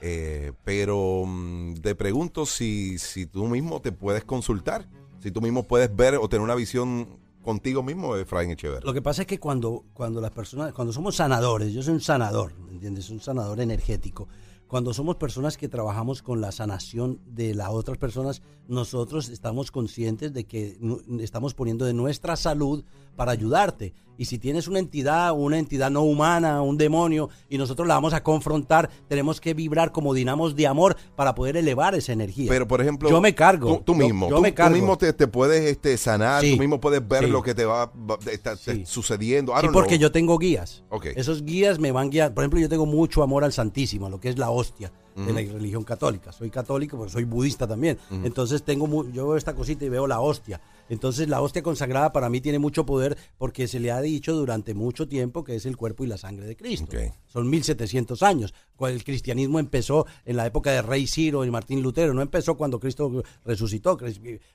Eh, 0.00 0.52
pero 0.64 1.24
mm, 1.26 1.74
te 1.82 1.94
pregunto 1.94 2.46
si, 2.46 2.98
si 2.98 3.26
tú 3.26 3.46
mismo 3.46 3.80
te 3.82 3.92
puedes 3.92 4.24
consultar, 4.24 4.88
si 5.20 5.30
tú 5.30 5.40
mismo 5.42 5.64
puedes 5.64 5.94
ver 5.94 6.14
o 6.16 6.26
tener 6.28 6.42
una 6.42 6.54
visión 6.54 7.18
contigo 7.42 7.82
mismo, 7.82 8.16
Efraín 8.16 8.50
Echeverri. 8.50 8.86
Lo 8.86 8.94
que 8.94 9.02
pasa 9.02 9.22
es 9.22 9.28
que 9.28 9.38
cuando, 9.38 9.84
cuando 9.92 10.20
las 10.22 10.30
personas, 10.32 10.72
cuando 10.72 10.92
somos 10.92 11.16
sanadores, 11.16 11.72
yo 11.72 11.82
soy 11.82 11.94
un 11.94 12.00
sanador, 12.00 12.52
¿me 12.58 12.72
entiendes? 12.72 13.10
Un 13.10 13.20
sanador 13.20 13.60
energético. 13.60 14.26
cuando 14.68 14.92
somos 14.92 15.14
personas 15.14 15.56
que 15.56 15.68
trabajamos 15.68 16.22
con 16.22 16.40
la 16.40 16.50
sanación 16.50 17.20
de 17.24 17.54
las 17.54 17.68
otras 17.68 17.98
personas, 17.98 18.42
nosotros 18.66 19.28
estamos 19.28 19.70
conscientes 19.70 20.32
de 20.32 20.42
que 20.42 20.76
estamos 21.20 21.54
poniendo 21.54 21.84
de 21.84 21.92
nuestra 21.94 22.34
salud 22.34 22.82
para 23.14 23.30
ayudarte. 23.30 23.94
Y 24.18 24.24
si 24.26 24.38
tienes 24.38 24.68
una 24.68 24.78
entidad, 24.78 25.32
una 25.32 25.58
entidad 25.58 25.90
no 25.90 26.02
humana, 26.02 26.62
un 26.62 26.76
demonio, 26.78 27.28
y 27.48 27.58
nosotros 27.58 27.86
la 27.86 27.94
vamos 27.94 28.14
a 28.14 28.22
confrontar, 28.22 28.88
tenemos 29.08 29.40
que 29.40 29.54
vibrar 29.54 29.92
como 29.92 30.14
dinamos 30.14 30.56
de 30.56 30.66
amor 30.66 30.96
para 31.16 31.34
poder 31.34 31.56
elevar 31.56 31.94
esa 31.94 32.12
energía. 32.12 32.46
Pero, 32.48 32.66
por 32.66 32.80
ejemplo, 32.80 33.08
yo 33.10 33.20
me 33.20 33.34
cargo. 33.34 33.76
Tú, 33.78 33.82
tú 33.84 33.92
Yo- 33.92 33.98
mismo. 33.98 34.28
Yo, 34.30 34.36
tú, 34.36 34.42
me 34.42 34.52
tú 34.52 34.56
cargo. 34.56 34.74
mismo 34.76 34.96
te, 34.98 35.12
te 35.12 35.26
puedes 35.28 35.62
este, 35.70 35.96
sanar, 35.98 36.42
Sí. 36.42 36.52
tú 36.54 36.58
mismo 36.60 36.80
puedes 36.80 37.06
ver 37.06 37.24
Sí. 37.24 37.30
lo 37.30 37.42
que 37.42 37.54
te 37.54 37.64
va, 37.64 37.92
está- 38.30 38.56
Sí. 38.56 38.84
sucediendo. 38.86 39.52
I 39.56 39.60
Sí, 39.62 39.68
porque 39.72 39.96
know. 39.96 40.02
yo 40.02 40.12
tengo 40.12 40.38
guías. 40.38 40.82
Ok. 40.90 41.06
Esos 41.16 41.44
guías 41.44 41.78
me 41.78 41.92
van 41.92 42.10
guiando. 42.10 42.34
Por 42.34 42.42
ejemplo, 42.44 42.60
yo 42.60 42.68
tengo 42.68 42.86
mucho 42.86 43.22
amor 43.22 43.44
al 43.44 43.52
Santísimo, 43.52 44.08
lo 44.08 44.20
que 44.20 44.28
es 44.28 44.38
la 44.38 44.50
hostia 44.50 44.92
de 45.16 45.32
la 45.32 45.40
religión 45.52 45.82
católica. 45.82 46.30
Soy 46.30 46.50
católico, 46.50 46.98
pero 46.98 47.08
soy 47.08 47.24
budista 47.24 47.66
también. 47.66 47.96
Entonces 48.22 48.62
tengo 48.62 48.86
yo 49.10 49.28
veo 49.28 49.36
esta 49.38 49.54
cosita 49.54 49.84
y 49.86 49.88
veo 49.88 50.06
la 50.06 50.20
hostia. 50.20 50.60
Entonces 50.88 51.28
la 51.28 51.40
hostia 51.40 51.62
consagrada 51.62 52.12
para 52.12 52.28
mí 52.28 52.40
tiene 52.40 52.58
mucho 52.58 52.86
poder 52.86 53.16
porque 53.38 53.68
se 53.68 53.80
le 53.80 53.90
ha 53.90 54.00
dicho 54.00 54.34
durante 54.34 54.74
mucho 54.74 55.08
tiempo 55.08 55.44
que 55.44 55.56
es 55.56 55.66
el 55.66 55.76
cuerpo 55.76 56.04
y 56.04 56.06
la 56.06 56.18
sangre 56.18 56.46
de 56.46 56.56
Cristo. 56.56 56.96
Ok. 56.96 57.12
Son 57.26 57.48
1700 57.48 58.22
años. 58.22 58.54
El 58.80 59.04
cristianismo 59.04 59.58
empezó 59.58 60.06
en 60.24 60.36
la 60.36 60.46
época 60.46 60.70
de 60.70 60.82
Rey 60.82 61.06
Ciro 61.06 61.44
y 61.44 61.50
Martín 61.50 61.82
Lutero. 61.82 62.14
No 62.14 62.22
empezó 62.22 62.56
cuando 62.56 62.78
Cristo 62.78 63.22
resucitó. 63.44 63.98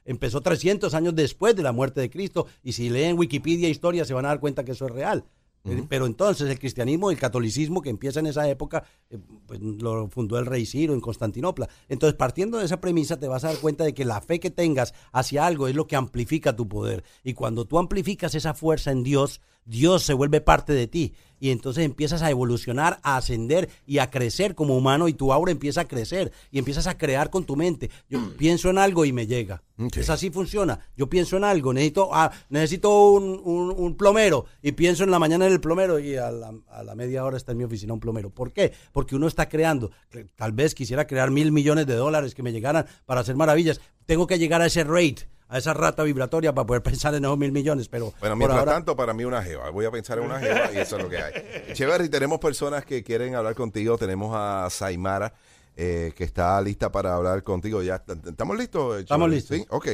Empezó 0.05 0.41
300 0.41 0.93
años 0.93 1.15
después 1.15 1.55
de 1.55 1.63
la 1.63 1.71
muerte 1.71 2.01
de 2.01 2.09
Cristo. 2.09 2.47
Y 2.63 2.73
si 2.73 2.89
leen 2.89 3.17
Wikipedia 3.17 3.69
historia 3.69 4.05
se 4.05 4.13
van 4.13 4.25
a 4.25 4.29
dar 4.29 4.39
cuenta 4.39 4.63
que 4.63 4.71
eso 4.71 4.85
es 4.85 4.91
real. 4.91 5.25
Eh, 5.63 5.83
Pero 5.87 6.05
entonces 6.07 6.49
el 6.49 6.57
cristianismo, 6.57 7.11
el 7.11 7.19
catolicismo 7.19 7.81
que 7.81 7.89
empieza 7.89 8.19
en 8.19 8.27
esa 8.27 8.49
época, 8.49 8.83
eh, 9.09 9.19
pues 9.45 9.59
lo 9.61 10.07
fundó 10.07 10.39
el 10.39 10.45
rey 10.45 10.65
Ciro 10.65 10.93
en 10.93 11.01
Constantinopla. 11.01 11.69
Entonces, 11.87 12.17
partiendo 12.17 12.57
de 12.57 12.65
esa 12.65 12.81
premisa, 12.81 13.19
te 13.19 13.27
vas 13.27 13.43
a 13.43 13.49
dar 13.49 13.57
cuenta 13.57 13.83
de 13.83 13.93
que 13.93 14.05
la 14.05 14.21
fe 14.21 14.39
que 14.39 14.49
tengas 14.49 14.93
hacia 15.11 15.45
algo 15.45 15.67
es 15.67 15.75
lo 15.75 15.85
que 15.85 15.95
amplifica 15.95 16.55
tu 16.55 16.67
poder. 16.67 17.03
Y 17.23 17.33
cuando 17.33 17.65
tú 17.65 17.77
amplificas 17.77 18.33
esa 18.33 18.53
fuerza 18.53 18.91
en 18.91 19.03
Dios, 19.03 19.41
Dios 19.65 20.03
se 20.03 20.13
vuelve 20.13 20.41
parte 20.41 20.73
de 20.73 20.87
ti. 20.87 21.13
Y 21.43 21.49
entonces 21.49 21.83
empiezas 21.85 22.21
a 22.21 22.29
evolucionar, 22.29 22.99
a 23.01 23.17
ascender 23.17 23.67
y 23.87 23.97
a 23.97 24.11
crecer 24.11 24.53
como 24.53 24.77
humano 24.77 25.07
y 25.07 25.13
tu 25.13 25.33
aura 25.33 25.51
empieza 25.51 25.81
a 25.81 25.87
crecer 25.87 26.31
y 26.51 26.59
empiezas 26.59 26.85
a 26.85 26.99
crear 26.99 27.31
con 27.31 27.45
tu 27.45 27.55
mente. 27.55 27.89
Yo 28.07 28.19
pienso 28.37 28.69
en 28.69 28.77
algo 28.77 29.05
y 29.05 29.11
me 29.11 29.25
llega. 29.25 29.63
Ok. 29.79 29.97
Es 29.97 30.11
así 30.11 30.29
funciona. 30.29 30.79
Yo 30.95 31.09
pienso 31.09 31.37
en 31.37 31.43
algo, 31.43 31.73
necesito, 31.73 32.11
ah, 32.13 32.31
necesito 32.49 33.09
un, 33.13 33.41
un- 33.43 33.73
un 33.75 33.97
plomero 33.97 34.45
y 34.61 34.73
pienso 34.73 35.03
en 35.03 35.09
la 35.09 35.17
mañana 35.17 35.47
en 35.47 35.53
el 35.53 35.59
plomero 35.61 35.97
y 35.97 36.15
a 36.15 36.29
la, 36.29 36.53
a 36.69 36.83
la 36.83 36.93
media 36.93 37.25
hora 37.25 37.37
está 37.37 37.53
en 37.53 37.57
mi 37.57 37.63
oficina 37.63 37.91
un 37.93 37.99
plomero. 37.99 38.29
¿Por 38.29 38.53
qué? 38.53 38.71
Porque 38.91 39.15
uno 39.15 39.25
está 39.27 39.49
creando. 39.49 39.89
Tal 40.35 40.51
vez 40.51 40.75
quisiera 40.75 41.07
crear 41.07 41.31
mil 41.31 41.51
millones 41.51 41.87
de 41.87 41.95
dólares 41.95 42.35
que 42.35 42.43
me 42.43 42.51
llegaran 42.51 42.85
para 43.07 43.21
hacer 43.21 43.35
maravillas. 43.35 43.81
Tengo 44.05 44.27
que 44.27 44.37
llegar 44.37 44.61
a 44.61 44.67
ese 44.67 44.83
rate, 44.83 45.27
a 45.51 45.57
esa 45.57 45.73
rata 45.73 46.01
vibratoria 46.03 46.53
para 46.53 46.65
poder 46.65 46.81
pensar 46.83 47.13
en 47.13 47.25
esos 47.25 47.37
mil 47.37 47.51
millones. 47.51 47.87
Pero 47.89 48.13
Bueno, 48.19 48.35
mientras 48.35 48.59
ahora- 48.59 48.71
tanto, 48.73 48.95
para 48.95 49.13
mí 49.13 49.23
una 49.25 49.43
jeva. 49.43 49.69
Voy 49.69 49.85
a 49.85 49.91
pensar 49.91 50.17
en 50.17 50.25
una 50.25 50.39
jeva 50.39 50.71
y 50.73 50.77
eso 50.77 50.97
es 50.97 51.03
lo 51.03 51.09
que 51.09 51.17
hay. 51.21 51.33
Chévere, 51.73 52.05
y 52.05 52.09
tenemos 52.09 52.39
personas 52.39 52.85
que 52.85 53.03
quieren 53.03 53.35
hablar 53.35 53.53
contigo. 53.53 53.97
Tenemos 53.97 54.33
a 54.35 54.67
Saimara, 54.69 55.33
eh, 55.75 56.13
que 56.15 56.23
está 56.23 56.59
lista 56.61 56.91
para 56.91 57.13
hablar 57.15 57.43
contigo. 57.43 57.83
¿Ya 57.83 58.01
estamos 58.25 58.57
listos? 58.57 58.97
eh, 58.97 59.01
Estamos 59.01 59.29
listos. 59.29 59.57
Sí, 59.57 59.65
ok. 59.69 59.87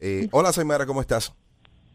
Eh, 0.00 0.28
hola, 0.32 0.52
Saimara, 0.52 0.86
¿cómo 0.86 1.00
estás? 1.00 1.34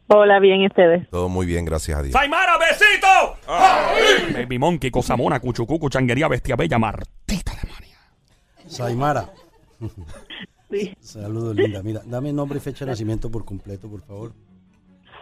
Hola, 0.07 0.39
bien, 0.39 0.62
¿y 0.62 0.67
ustedes? 0.67 1.09
Todo 1.09 1.29
muy 1.29 1.47
bien, 1.47 1.65
gracias 1.65 1.97
a 1.97 2.03
Dios. 2.03 2.13
¡Saimara, 2.13 2.59
besito! 2.59 4.38
Baby 4.38 4.59
Monkey, 4.59 4.91
cosa 4.91 5.15
mona, 5.15 5.39
cuchucucu, 5.39 5.89
changuería, 5.89 6.27
bestia 6.27 6.55
bella, 6.55 6.77
martita 6.77 7.53
de 7.55 7.67
manía. 7.71 7.97
Saimara. 8.67 9.29
Sí. 10.69 10.93
Saludos, 11.00 11.55
linda. 11.55 11.81
Mira, 11.84 12.01
dame 12.05 12.34
nombre 12.34 12.57
y 12.57 12.62
fecha 12.62 12.86
de 12.86 12.91
nacimiento 12.91 13.29
por 13.29 13.45
completo, 13.45 13.89
por 13.89 14.01
favor. 14.01 14.34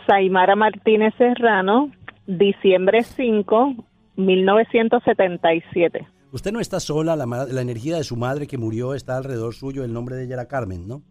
Saimara 0.07 0.55
Martínez 0.55 1.13
Serrano, 1.17 1.91
diciembre 2.27 3.03
5, 3.03 3.75
1977. 4.15 6.08
Usted 6.32 6.51
no 6.51 6.60
está 6.60 6.79
sola, 6.79 7.15
la, 7.15 7.25
la 7.25 7.62
energía 7.62 7.97
de 7.97 8.03
su 8.03 8.15
madre 8.15 8.47
que 8.47 8.58
murió 8.58 8.95
está 8.95 9.17
alrededor 9.17 9.53
suyo, 9.53 9.84
el 9.84 9.93
nombre 9.93 10.15
de 10.15 10.23
ella 10.25 10.34
era 10.34 10.47
Carmen, 10.47 10.88
¿no? 10.88 11.03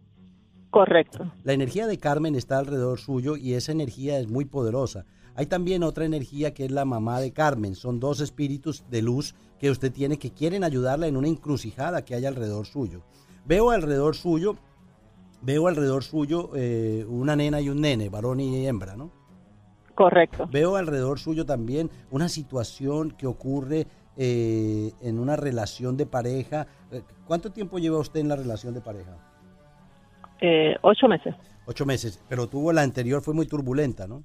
Correcto. 0.69 1.31
La 1.43 1.53
energía 1.53 1.85
de 1.85 1.99
Carmen 1.99 2.35
está 2.35 2.57
alrededor 2.57 2.99
suyo 2.99 3.37
y 3.37 3.53
esa 3.53 3.71
energía 3.71 4.19
es 4.19 4.27
muy 4.27 4.45
poderosa. 4.45 5.05
Hay 5.35 5.45
también 5.45 5.83
otra 5.83 6.05
energía 6.05 6.53
que 6.53 6.65
es 6.65 6.71
la 6.71 6.83
mamá 6.83 7.19
de 7.19 7.31
Carmen. 7.31 7.75
Son 7.75 7.99
dos 7.99 8.21
espíritus 8.21 8.83
de 8.89 9.01
luz 9.01 9.35
que 9.59 9.69
usted 9.69 9.91
tiene 9.91 10.17
que 10.17 10.31
quieren 10.31 10.63
ayudarla 10.63 11.07
en 11.07 11.15
una 11.15 11.27
encrucijada 11.27 12.03
que 12.03 12.15
hay 12.15 12.25
alrededor 12.25 12.65
suyo. 12.65 13.03
Veo 13.45 13.71
alrededor 13.71 14.15
suyo, 14.15 14.55
veo 15.41 15.67
alrededor 15.67 16.03
suyo 16.03 16.51
eh, 16.55 17.05
una 17.07 17.35
nena 17.35 17.59
y 17.59 17.69
un 17.69 17.81
nene, 17.81 18.09
varón 18.09 18.39
y 18.39 18.65
hembra, 18.67 18.95
¿no? 18.95 19.11
Correcto. 19.95 20.47
Veo 20.51 20.75
alrededor 20.75 21.19
suyo 21.19 21.45
también 21.45 21.89
una 22.09 22.29
situación 22.29 23.11
que 23.11 23.27
ocurre 23.27 23.85
eh, 24.15 24.91
en 25.01 25.19
una 25.19 25.35
relación 25.35 25.97
de 25.97 26.05
pareja. 26.05 26.67
Eh, 26.91 27.01
¿Cuánto 27.27 27.51
tiempo 27.51 27.79
lleva 27.79 27.99
usted 27.99 28.19
en 28.21 28.29
la 28.29 28.35
relación 28.35 28.73
de 28.73 28.81
pareja? 28.81 29.17
Eh, 30.41 30.75
ocho 30.81 31.07
meses. 31.07 31.35
Ocho 31.65 31.85
meses, 31.85 32.21
pero 32.27 32.47
tuvo 32.47 32.73
la 32.73 32.81
anterior, 32.81 33.21
fue 33.21 33.33
muy 33.33 33.47
turbulenta, 33.47 34.07
¿no? 34.07 34.23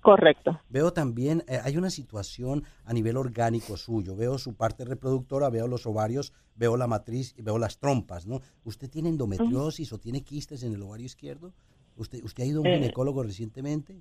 Correcto. 0.00 0.58
Veo 0.70 0.92
también, 0.92 1.44
eh, 1.46 1.58
hay 1.62 1.76
una 1.76 1.90
situación 1.90 2.64
a 2.84 2.92
nivel 2.94 3.16
orgánico 3.18 3.76
suyo. 3.76 4.16
Veo 4.16 4.38
su 4.38 4.54
parte 4.54 4.84
reproductora, 4.84 5.50
veo 5.50 5.66
los 5.66 5.84
ovarios, 5.86 6.32
veo 6.56 6.76
la 6.78 6.86
matriz 6.86 7.34
y 7.36 7.42
veo 7.42 7.58
las 7.58 7.78
trompas, 7.78 8.26
¿no? 8.26 8.40
¿Usted 8.64 8.88
tiene 8.88 9.10
endometriosis 9.10 9.92
o 9.92 9.98
tiene 9.98 10.22
quistes 10.22 10.62
en 10.62 10.72
el 10.74 10.82
ovario 10.82 11.04
izquierdo? 11.06 11.52
¿Usted, 11.96 12.24
usted 12.24 12.44
ha 12.44 12.46
ido 12.46 12.58
a 12.58 12.62
un 12.62 12.66
Eh, 12.68 12.78
ginecólogo 12.78 13.22
recientemente? 13.22 14.00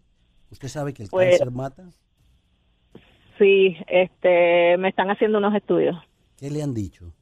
¿Usted 0.51 0.69
sabe 0.69 0.93
que 0.93 1.03
el 1.03 1.09
pues- 1.09 1.31
cáncer 1.31 1.51
mata? 1.51 1.89
Sí, 3.38 3.75
este, 3.88 4.77
me 4.77 4.89
están 4.89 5.09
haciendo 5.09 5.38
unos 5.38 5.53
estudios. 5.55 5.95
¿Qué 6.38 6.49
le 6.49 6.62
han 6.63 6.73
dicho? 6.73 7.13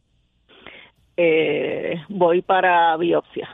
Eh, 1.16 1.96
voy 2.10 2.42
para 2.42 2.96
biopsia. 2.98 3.48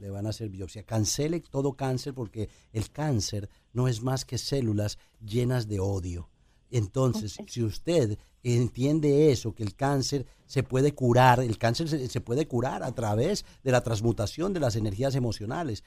le 0.00 0.08
van 0.10 0.24
a 0.24 0.30
hacer 0.30 0.48
biopsia. 0.48 0.82
Cancele 0.84 1.40
todo 1.40 1.74
cáncer 1.74 2.14
porque 2.14 2.48
el 2.72 2.90
cáncer 2.90 3.50
no 3.72 3.88
es 3.88 4.02
más 4.02 4.24
que 4.24 4.38
células 4.38 4.98
llenas 5.24 5.68
de 5.68 5.80
odio. 5.80 6.28
Entonces, 6.70 7.36
si 7.46 7.62
usted 7.62 8.18
entiende 8.42 9.30
eso, 9.30 9.54
que 9.54 9.62
el 9.62 9.74
cáncer 9.74 10.26
se 10.50 10.64
puede 10.64 10.92
curar, 10.94 11.38
el 11.38 11.58
cáncer 11.58 11.88
se, 11.88 12.20
puede 12.20 12.48
curar 12.48 12.82
a 12.82 12.90
través 12.90 13.44
de 13.62 13.70
la 13.70 13.82
transmutación 13.82 14.52
de 14.52 14.58
las 14.58 14.74
energías 14.74 15.14
emocionales. 15.14 15.84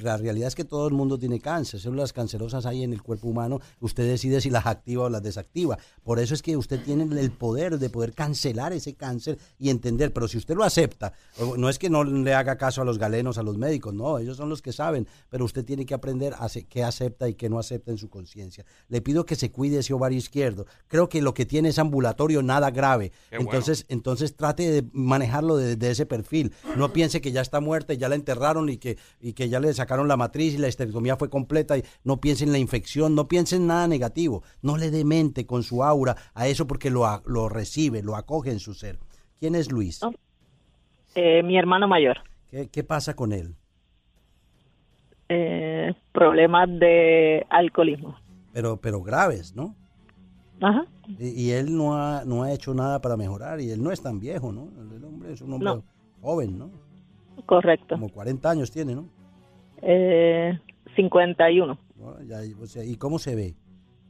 La 0.00 0.16
realidad 0.16 0.46
es 0.46 0.54
que 0.54 0.64
todo 0.64 0.86
el 0.86 0.94
mundo 0.94 1.18
tiene 1.18 1.40
cáncer, 1.40 1.80
células 1.80 2.12
cancerosas 2.12 2.64
hay 2.64 2.84
en 2.84 2.92
el 2.92 3.02
cuerpo 3.02 3.26
humano, 3.26 3.60
usted 3.80 4.06
decide 4.06 4.40
si 4.40 4.50
las 4.50 4.66
activa 4.66 5.02
o 5.02 5.10
las 5.10 5.20
desactiva. 5.20 5.78
Por 6.04 6.20
eso 6.20 6.32
es 6.32 6.42
que 6.42 6.56
usted 6.56 6.80
tiene 6.84 7.02
el 7.20 7.32
poder 7.32 7.80
de 7.80 7.90
poder 7.90 8.12
cancelar 8.12 8.72
ese 8.72 8.94
cáncer 8.94 9.36
y 9.58 9.70
entender, 9.70 10.12
pero 10.12 10.28
si 10.28 10.38
usted 10.38 10.54
lo 10.54 10.62
acepta, 10.62 11.12
no 11.58 11.68
es 11.68 11.80
que 11.80 11.90
no 11.90 12.04
le 12.04 12.34
haga 12.34 12.56
caso 12.56 12.82
a 12.82 12.84
los 12.84 12.98
galenos, 12.98 13.36
a 13.36 13.42
los 13.42 13.58
médicos, 13.58 13.94
no, 13.94 14.20
ellos 14.20 14.36
son 14.36 14.48
los 14.48 14.62
que 14.62 14.72
saben, 14.72 15.08
pero 15.28 15.44
usted 15.44 15.64
tiene 15.64 15.86
que 15.86 15.94
aprender 15.94 16.34
a 16.34 16.48
qué 16.68 16.84
acepta 16.84 17.28
y 17.28 17.34
qué 17.34 17.48
no 17.48 17.58
acepta 17.58 17.90
en 17.90 17.98
su 17.98 18.08
conciencia. 18.08 18.64
Le 18.88 19.00
pido 19.00 19.26
que 19.26 19.34
se 19.34 19.50
cuide 19.50 19.80
ese 19.80 19.92
ovario 19.92 20.18
izquierdo. 20.18 20.66
Creo 20.86 21.08
que 21.08 21.20
lo 21.20 21.34
que 21.34 21.46
tiene 21.46 21.70
es 21.70 21.80
ambulatorio, 21.94 22.42
nada 22.42 22.70
grave. 22.70 23.10
Qué 23.30 23.36
bueno. 23.36 23.50
Entonces, 23.50 23.86
entonces 23.88 24.36
trate 24.36 24.70
de 24.70 24.84
manejarlo 24.92 25.56
desde 25.56 25.90
ese 25.90 26.06
perfil. 26.06 26.52
No 26.76 26.92
piense 26.92 27.20
que 27.20 27.32
ya 27.32 27.40
está 27.40 27.60
muerta 27.60 27.94
y 27.94 27.98
ya 27.98 28.08
la 28.08 28.16
enterraron 28.16 28.68
y 28.68 28.78
que, 28.78 28.98
y 29.20 29.32
que 29.32 29.48
ya 29.48 29.60
le 29.60 29.72
sacaron 29.72 30.08
la 30.08 30.16
matriz 30.16 30.54
y 30.54 30.58
la 30.58 30.68
esterectomía 30.68 31.16
fue 31.16 31.30
completa. 31.30 31.78
Y 31.78 31.84
no 32.02 32.20
piense 32.20 32.44
en 32.44 32.52
la 32.52 32.58
infección, 32.58 33.14
no 33.14 33.28
piense 33.28 33.56
en 33.56 33.68
nada 33.68 33.86
negativo. 33.86 34.42
No 34.62 34.76
le 34.76 34.90
dé 34.90 35.04
mente 35.04 35.46
con 35.46 35.62
su 35.62 35.84
aura 35.84 36.16
a 36.34 36.48
eso 36.48 36.66
porque 36.66 36.90
lo, 36.90 37.22
lo 37.26 37.48
recibe, 37.48 38.02
lo 38.02 38.16
acoge 38.16 38.50
en 38.50 38.58
su 38.58 38.74
ser. 38.74 38.98
¿Quién 39.38 39.54
es 39.54 39.70
Luis? 39.70 40.02
Oh. 40.02 40.12
Eh, 41.14 41.42
mi 41.44 41.56
hermano 41.56 41.86
mayor. 41.86 42.18
¿Qué, 42.50 42.68
qué 42.68 42.82
pasa 42.82 43.14
con 43.14 43.32
él? 43.32 43.54
Eh, 45.28 45.94
problemas 46.12 46.68
de 46.68 47.46
alcoholismo. 47.50 48.18
Pero, 48.52 48.80
pero 48.80 49.02
graves, 49.02 49.54
¿no? 49.54 49.76
Ajá. 50.60 50.84
Y, 51.18 51.28
y 51.28 51.50
él 51.50 51.76
no 51.76 51.96
ha, 51.96 52.24
no 52.24 52.42
ha 52.42 52.52
hecho 52.52 52.72
nada 52.74 53.00
para 53.00 53.16
mejorar 53.16 53.60
y 53.60 53.70
él 53.70 53.82
no 53.82 53.90
es 53.90 54.00
tan 54.02 54.18
viejo, 54.20 54.52
¿no? 54.52 54.68
El 54.94 55.04
hombre 55.04 55.32
es 55.32 55.40
un 55.42 55.52
hombre 55.52 55.68
No. 55.70 55.84
joven, 56.22 56.58
¿no? 56.58 56.70
Correcto. 57.46 57.94
Como 57.96 58.08
40 58.08 58.48
años 58.50 58.70
tiene, 58.70 58.94
¿no? 58.94 59.08
Eh, 59.82 60.58
51. 60.96 61.78
¿No? 61.96 62.22
Ya, 62.22 62.38
o 62.60 62.66
sea, 62.66 62.84
¿Y 62.84 62.96
cómo 62.96 63.18
se 63.18 63.34
ve? 63.34 63.54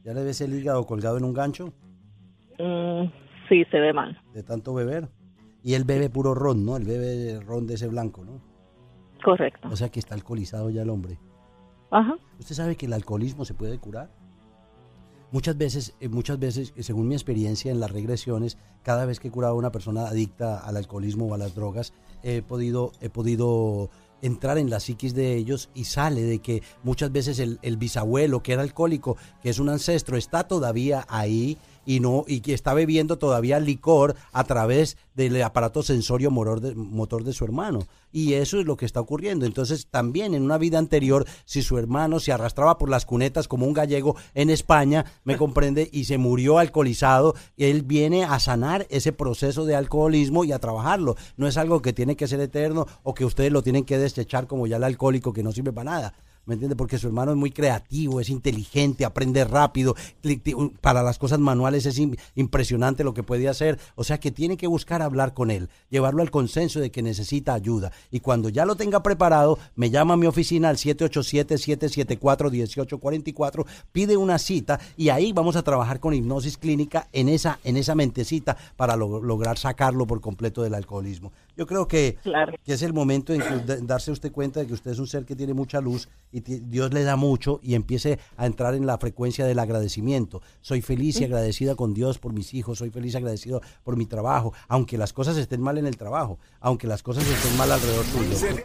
¿Ya 0.03 0.13
le 0.13 0.23
ves 0.23 0.39
el 0.41 0.53
hígado 0.53 0.85
colgado 0.85 1.17
en 1.17 1.23
un 1.25 1.33
gancho 1.33 1.73
Mm, 2.59 3.07
sí, 3.49 3.65
se 3.69 3.79
ve 3.79 3.91
mal. 3.91 4.17
de 4.33 4.41
tanto 4.43 4.73
beber? 4.73 5.09
Y 5.63 5.73
él 5.73 5.83
bebe 5.83 6.09
puro 6.09 6.33
ron, 6.35 6.63
¿no? 6.65 6.77
Él 6.77 6.85
bebe 6.85 7.41
ron 7.41 7.67
de 7.67 7.73
ese 7.73 7.87
blanco, 7.87 8.23
¿no? 8.23 8.39
Correcto. 9.23 9.67
O 9.69 9.75
sea 9.75 9.89
que 9.89 9.99
está 9.99 10.13
alcoholizado 10.15 10.69
ya 10.69 10.83
el 10.83 10.89
hombre. 10.89 11.17
Ajá. 11.91 12.15
¿Usted 12.39 12.55
sabe 12.55 12.75
que 12.77 12.85
el 12.85 12.93
alcoholismo 12.93 13.43
se 13.43 13.53
puede 13.55 13.77
curar? 13.79 14.09
Muchas 15.35 15.57
veces, 15.57 15.93
eh, 15.99 16.07
muchas 16.07 16.39
veces, 16.39 16.71
eh, 16.77 16.83
según 16.83 17.09
mi 17.09 17.15
experiencia 17.15 17.69
en 17.69 17.81
las 17.81 17.91
regresiones, 17.91 18.57
cada 18.83 19.03
vez 19.03 19.19
que 19.19 19.27
he 19.27 19.31
curado 19.31 19.51
a 19.51 19.57
una 19.57 19.69
persona 19.69 20.07
adicta 20.07 20.59
al 20.59 20.77
alcoholismo 20.77 21.25
o 21.25 21.33
a 21.33 21.37
las 21.37 21.53
drogas, 21.53 21.91
he 22.23 22.41
podido, 22.41 22.93
he 23.01 23.09
podido 23.09 23.89
entrar 24.21 24.57
en 24.57 24.69
la 24.69 24.79
psiquis 24.79 25.13
de 25.13 25.35
ellos 25.35 25.69
y 25.75 25.83
sale 25.83 26.21
de 26.21 26.39
que 26.39 26.63
muchas 26.83 27.11
veces 27.11 27.39
el, 27.39 27.59
el 27.63 27.75
bisabuelo 27.75 28.41
que 28.41 28.53
era 28.53 28.61
alcohólico, 28.61 29.17
que 29.43 29.49
es 29.49 29.59
un 29.59 29.67
ancestro, 29.67 30.15
está 30.15 30.47
todavía 30.47 31.05
ahí 31.09 31.57
y 31.85 31.99
no 31.99 32.25
y 32.27 32.41
que 32.41 32.53
está 32.53 32.73
bebiendo 32.73 33.17
todavía 33.17 33.59
licor 33.59 34.15
a 34.31 34.43
través 34.43 34.97
del 35.15 35.41
aparato 35.41 35.83
sensorio 35.83 36.31
motor 36.31 36.61
de, 36.61 36.75
motor 36.75 37.23
de 37.23 37.33
su 37.33 37.45
hermano. 37.45 37.87
Y 38.11 38.33
eso 38.33 38.59
es 38.59 38.65
lo 38.65 38.77
que 38.77 38.85
está 38.85 39.01
ocurriendo. 39.01 39.45
Entonces 39.45 39.87
también 39.87 40.33
en 40.33 40.43
una 40.43 40.57
vida 40.57 40.77
anterior 40.77 41.25
si 41.45 41.61
su 41.61 41.77
hermano 41.77 42.19
se 42.19 42.31
arrastraba 42.31 42.77
por 42.77 42.89
las 42.89 43.05
cunetas 43.05 43.47
como 43.47 43.65
un 43.65 43.73
gallego 43.73 44.15
en 44.33 44.49
España 44.49 45.05
me 45.23 45.37
comprende 45.37 45.89
y 45.91 46.05
se 46.05 46.17
murió 46.17 46.59
alcoholizado 46.59 47.35
él 47.57 47.83
viene 47.83 48.23
a 48.23 48.39
sanar 48.39 48.85
ese 48.89 49.11
proceso 49.11 49.65
de 49.65 49.75
alcoholismo 49.75 50.43
y 50.43 50.51
a 50.51 50.59
trabajarlo. 50.59 51.15
No 51.37 51.47
es 51.47 51.57
algo 51.57 51.81
que 51.81 51.93
tiene 51.93 52.15
que 52.15 52.27
ser 52.27 52.39
eterno 52.39 52.85
o 53.03 53.13
que 53.13 53.25
ustedes 53.25 53.51
lo 53.51 53.63
tienen 53.63 53.85
que 53.85 53.97
desechar 53.97 54.47
como 54.47 54.67
ya 54.67 54.77
el 54.77 54.83
alcohólico 54.83 55.33
que 55.33 55.43
no 55.43 55.51
sirve 55.51 55.73
para 55.73 55.91
nada 55.91 56.13
¿me 56.45 56.53
entiende? 56.53 56.75
Porque 56.75 56.97
su 56.97 57.07
hermano 57.07 57.31
es 57.31 57.37
muy 57.37 57.51
creativo, 57.51 58.19
es 58.19 58.29
inteligente, 58.29 59.05
aprende 59.05 59.43
rápido, 59.45 59.95
para 60.81 61.03
las 61.03 61.17
cosas 61.19 61.39
manuales 61.39 61.85
es 61.85 61.99
im- 61.99 62.17
impresionante 62.35 63.03
lo 63.03 63.13
que 63.13 63.23
puede 63.23 63.47
hacer, 63.49 63.79
o 63.95 64.03
sea 64.03 64.19
que 64.19 64.31
tiene 64.31 64.57
que 64.57 64.67
buscar 64.67 65.01
hablar 65.01 65.33
con 65.33 65.51
él, 65.51 65.69
llevarlo 65.89 66.21
al 66.21 66.31
consenso 66.31 66.79
de 66.79 66.91
que 66.91 67.01
necesita 67.01 67.53
ayuda 67.53 67.91
y 68.11 68.19
cuando 68.19 68.49
ya 68.49 68.65
lo 68.65 68.75
tenga 68.75 69.01
preparado, 69.03 69.57
me 69.75 69.89
llama 69.89 70.13
a 70.15 70.17
mi 70.17 70.27
oficina 70.27 70.69
al 70.69 70.77
787-774-1844, 70.77 73.65
pide 73.91 74.17
una 74.17 74.37
cita 74.39 74.79
y 74.97 75.09
ahí 75.09 75.33
vamos 75.33 75.55
a 75.55 75.63
trabajar 75.63 75.99
con 75.99 76.13
hipnosis 76.13 76.57
clínica 76.57 77.07
en 77.13 77.29
esa, 77.29 77.59
en 77.63 77.77
esa 77.77 77.95
mentecita 77.95 78.57
para 78.77 78.95
lo- 78.95 79.21
lograr 79.21 79.57
sacarlo 79.57 80.05
por 80.05 80.21
completo 80.21 80.61
del 80.63 80.75
alcoholismo. 80.75 81.31
Yo 81.57 81.65
creo 81.65 81.87
que 81.87 82.17
Claro. 82.23 82.53
que 82.63 82.73
es 82.73 82.81
el 82.81 82.93
momento 82.93 83.33
en 83.33 83.41
que 83.41 83.55
de- 83.59 83.81
darse 83.81 84.11
usted 84.11 84.31
cuenta 84.31 84.59
de 84.59 84.67
que 84.67 84.73
usted 84.73 84.91
es 84.91 84.99
un 84.99 85.07
ser 85.07 85.25
que 85.25 85.35
tiene 85.35 85.53
mucha 85.53 85.79
luz 85.81 86.09
y 86.31 86.41
Dios 86.41 86.93
le 86.93 87.03
da 87.03 87.15
mucho 87.15 87.59
y 87.63 87.75
empiece 87.75 88.19
a 88.37 88.45
entrar 88.45 88.75
en 88.75 88.85
la 88.85 88.97
frecuencia 88.97 89.45
del 89.45 89.59
agradecimiento. 89.59 90.41
Soy 90.61 90.81
feliz 90.81 91.19
y 91.21 91.23
agradecida 91.23 91.75
con 91.75 91.93
Dios 91.93 92.19
por 92.19 92.33
mis 92.33 92.53
hijos, 92.53 92.79
soy 92.79 92.89
feliz 92.89 93.13
y 93.13 93.17
agradecido 93.17 93.61
por 93.83 93.95
mi 93.95 94.05
trabajo, 94.05 94.53
aunque 94.67 94.97
las 94.97 95.13
cosas 95.13 95.37
estén 95.37 95.61
mal 95.61 95.77
en 95.77 95.85
el 95.87 95.97
trabajo, 95.97 96.39
aunque 96.59 96.87
las 96.87 97.01
cosas 97.03 97.25
estén 97.27 97.55
mal 97.57 97.71
alrededor 97.71 98.05
suyo. 98.05 98.57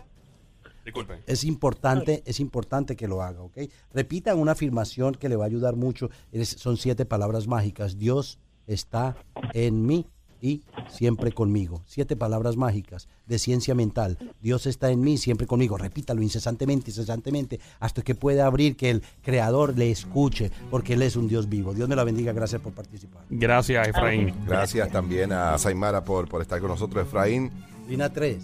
Disculpen. 0.84 1.20
Es 1.26 1.44
importante, 1.44 2.22
es 2.26 2.40
importante 2.40 2.96
que 2.96 3.06
lo 3.06 3.22
haga, 3.22 3.42
¿ok? 3.42 3.58
Repita 3.92 4.34
una 4.34 4.52
afirmación 4.52 5.14
que 5.14 5.28
le 5.28 5.36
va 5.36 5.44
a 5.44 5.46
ayudar 5.46 5.76
mucho. 5.76 6.08
Es- 6.32 6.48
son 6.58 6.76
siete 6.78 7.04
palabras 7.04 7.46
mágicas. 7.46 7.98
Dios 7.98 8.38
está 8.66 9.14
en 9.52 9.84
mí 9.86 10.06
y 10.40 10.62
siempre 10.88 11.32
conmigo. 11.32 11.82
Siete 11.86 12.16
palabras 12.16 12.56
mágicas 12.56 13.08
de 13.26 13.38
ciencia 13.38 13.74
mental. 13.74 14.18
Dios 14.40 14.66
está 14.66 14.90
en 14.90 15.00
mí, 15.00 15.18
siempre 15.18 15.46
conmigo. 15.46 15.76
Repítalo 15.78 16.22
incesantemente, 16.22 16.90
incesantemente, 16.90 17.60
hasta 17.78 18.02
que 18.02 18.14
pueda 18.14 18.46
abrir, 18.46 18.76
que 18.76 18.90
el 18.90 19.02
Creador 19.22 19.76
le 19.78 19.90
escuche, 19.90 20.50
porque 20.70 20.94
Él 20.94 21.02
es 21.02 21.16
un 21.16 21.28
Dios 21.28 21.48
vivo. 21.48 21.74
Dios 21.74 21.88
me 21.88 21.96
la 21.96 22.04
bendiga. 22.04 22.32
Gracias 22.32 22.60
por 22.60 22.72
participar. 22.72 23.22
Gracias, 23.30 23.88
Efraín. 23.88 24.34
Gracias 24.46 24.90
también 24.90 25.32
a 25.32 25.56
Saimara 25.58 26.02
por, 26.04 26.28
por 26.28 26.42
estar 26.42 26.60
con 26.60 26.70
nosotros. 26.70 27.06
Efraín, 27.06 27.50
Lina 27.88 28.12
3. 28.12 28.42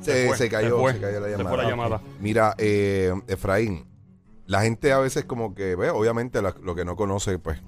se, 0.00 0.36
se 0.36 0.48
cayó, 0.48 0.78
fue, 0.80 0.92
se 0.94 1.00
cayó 1.00 1.20
la 1.20 1.26
se 1.36 1.38
llamada. 1.38 1.88
la. 1.88 2.00
Mira, 2.20 2.54
eh, 2.58 3.12
Efraín, 3.26 3.84
la 4.46 4.60
gente 4.62 4.92
a 4.92 4.98
veces 4.98 5.24
como 5.24 5.54
que, 5.54 5.74
ve, 5.76 5.88
obviamente 5.90 6.42
la- 6.42 6.54
lo 6.62 6.74
que 6.74 6.84
no 6.84 6.96
conoce, 6.96 7.38
pues, 7.38 7.58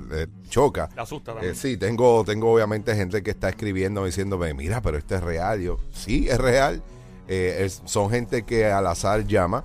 le 0.00 0.28
choca. 0.48 0.88
Te 0.88 1.00
asusta 1.00 1.32
Eh, 1.32 1.34
también. 1.34 1.54
sí, 1.56 1.76
tengo, 1.76 2.24
tengo 2.24 2.52
obviamente 2.52 2.94
gente 2.94 3.22
que 3.22 3.30
está 3.30 3.48
escribiendo 3.50 4.04
diciéndome, 4.04 4.54
mira, 4.54 4.80
pero 4.82 4.98
esto 4.98 5.14
es 5.16 5.22
real. 5.22 5.60
Yo, 5.60 5.78
sí, 5.92 6.28
es 6.28 6.38
real. 6.38 6.82
Eh, 7.28 7.64
es- 7.64 7.82
son 7.84 8.10
gente 8.10 8.42
que 8.44 8.66
al 8.66 8.86
azar 8.86 9.26
llama 9.26 9.64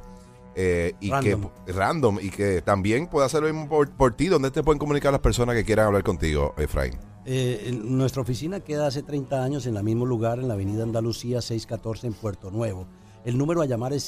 eh, 0.56 0.94
y 1.02 1.10
Random. 1.12 1.50
que 1.66 1.72
random 1.74 2.20
y 2.22 2.30
que 2.30 2.62
también 2.62 3.08
puede 3.08 3.26
hacer 3.26 3.42
lo 3.42 3.48
mismo 3.52 3.68
por, 3.68 3.90
por 3.92 4.16
ti. 4.16 4.28
¿Dónde 4.28 4.52
te 4.52 4.64
pueden 4.64 4.80
comunicar 4.80 5.12
las 5.12 5.20
personas 5.22 5.56
que 5.56 5.66
quieran 5.66 5.88
hablar 5.88 6.04
contigo, 6.04 6.54
Efraín? 6.58 6.94
Eh, 7.26 7.64
en- 7.68 7.98
nuestra 7.98 8.22
oficina 8.22 8.60
queda 8.60 8.86
hace 8.88 9.02
30 9.04 9.44
años 9.44 9.66
en 9.66 9.76
el 9.76 9.84
mismo 9.84 10.06
lugar, 10.06 10.40
en 10.40 10.48
la 10.48 10.54
avenida 10.54 10.84
Andalucía 10.84 11.42
614 11.42 12.08
en 12.08 12.14
Puerto 12.14 12.52
Nuevo. 12.52 12.88
El 13.26 13.38
número 13.40 13.62
a 13.64 13.66
llamar 13.66 13.92
es 13.94 14.04